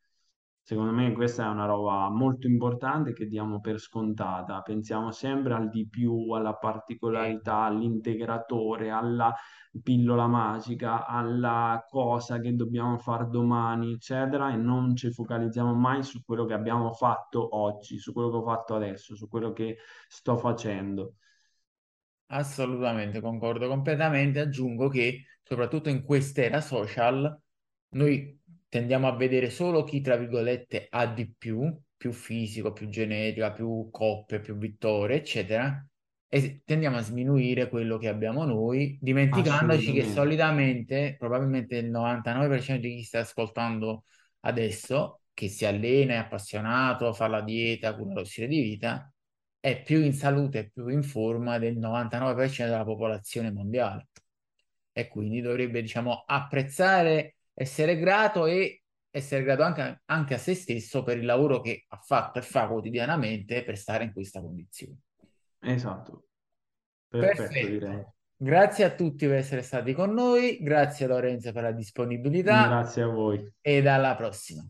Secondo 0.66 0.90
me 0.90 1.12
questa 1.12 1.44
è 1.44 1.48
una 1.48 1.64
roba 1.64 2.08
molto 2.10 2.48
importante 2.48 3.12
che 3.12 3.26
diamo 3.26 3.60
per 3.60 3.78
scontata. 3.78 4.62
Pensiamo 4.62 5.12
sempre 5.12 5.54
al 5.54 5.68
di 5.68 5.88
più, 5.88 6.32
alla 6.32 6.56
particolarità, 6.56 7.58
all'integratore, 7.58 8.90
alla 8.90 9.32
pillola 9.80 10.26
magica, 10.26 11.06
alla 11.06 11.84
cosa 11.88 12.40
che 12.40 12.52
dobbiamo 12.56 12.98
fare 12.98 13.28
domani, 13.28 13.92
eccetera, 13.92 14.52
e 14.52 14.56
non 14.56 14.96
ci 14.96 15.12
focalizziamo 15.12 15.72
mai 15.72 16.02
su 16.02 16.24
quello 16.24 16.44
che 16.46 16.54
abbiamo 16.54 16.90
fatto 16.92 17.56
oggi, 17.56 17.98
su 17.98 18.12
quello 18.12 18.30
che 18.30 18.36
ho 18.36 18.42
fatto 18.42 18.74
adesso, 18.74 19.14
su 19.14 19.28
quello 19.28 19.52
che 19.52 19.76
sto 20.08 20.36
facendo. 20.36 21.14
Assolutamente, 22.28 23.20
concordo 23.20 23.68
completamente. 23.68 24.40
Aggiungo 24.40 24.88
che 24.88 25.24
soprattutto 25.42 25.88
in 25.88 26.02
quest'era 26.02 26.60
social 26.60 27.40
noi 27.90 28.40
tendiamo 28.68 29.06
a 29.06 29.16
vedere 29.16 29.48
solo 29.48 29.84
chi, 29.84 30.00
tra 30.00 30.16
virgolette, 30.16 30.88
ha 30.90 31.06
di 31.06 31.32
più, 31.32 31.72
più 31.96 32.12
fisico, 32.12 32.72
più 32.72 32.88
genetica, 32.88 33.52
più 33.52 33.88
coppe, 33.90 34.40
più 34.40 34.56
vittorie, 34.56 35.16
eccetera, 35.18 35.86
e 36.28 36.62
tendiamo 36.64 36.96
a 36.96 37.00
sminuire 37.00 37.68
quello 37.68 37.96
che 37.96 38.08
abbiamo 38.08 38.44
noi, 38.44 38.98
dimenticandoci 39.00 39.92
che 39.92 40.04
solitamente, 40.04 41.14
probabilmente 41.16 41.76
il 41.76 41.90
99% 41.90 42.80
di 42.80 42.96
chi 42.96 43.02
sta 43.02 43.20
ascoltando 43.20 44.04
adesso, 44.40 45.20
che 45.32 45.48
si 45.48 45.64
allena, 45.64 46.14
è 46.14 46.16
appassionato, 46.16 47.12
fa 47.12 47.28
la 47.28 47.40
dieta, 47.40 47.94
cura 47.94 48.14
lo 48.14 48.24
stile 48.24 48.48
di 48.48 48.60
vita, 48.60 49.10
è 49.58 49.82
più 49.82 50.02
in 50.02 50.12
salute 50.12 50.58
e 50.58 50.70
più 50.70 50.88
in 50.88 51.02
forma 51.02 51.58
del 51.58 51.78
99% 51.78 52.64
della 52.64 52.84
popolazione 52.84 53.50
mondiale 53.52 54.08
e 54.92 55.08
quindi 55.08 55.40
dovrebbe, 55.40 55.82
diciamo, 55.82 56.24
apprezzare, 56.26 57.36
essere 57.52 57.98
grato 57.98 58.46
e 58.46 58.82
essere 59.10 59.42
grato 59.42 59.62
anche, 59.62 60.02
anche 60.06 60.34
a 60.34 60.38
se 60.38 60.54
stesso 60.54 61.02
per 61.02 61.18
il 61.18 61.24
lavoro 61.24 61.60
che 61.60 61.84
ha 61.88 61.98
fatto 61.98 62.38
e 62.38 62.42
fa 62.42 62.66
quotidianamente 62.66 63.62
per 63.62 63.76
stare 63.76 64.04
in 64.04 64.12
questa 64.12 64.40
condizione. 64.40 64.98
Esatto. 65.60 66.28
Perfetto, 67.08 67.48
direi. 67.52 67.78
Perfetto. 67.78 68.14
Grazie 68.38 68.84
a 68.84 68.90
tutti 68.94 69.26
per 69.26 69.36
essere 69.36 69.62
stati 69.62 69.94
con 69.94 70.12
noi, 70.12 70.58
grazie 70.62 71.06
a 71.06 71.08
Lorenzo 71.08 71.52
per 71.52 71.62
la 71.62 71.72
disponibilità 71.72 72.66
Grazie 72.66 73.02
a 73.02 73.06
voi. 73.06 73.50
e 73.62 73.88
alla 73.88 74.14
prossima. 74.14 74.66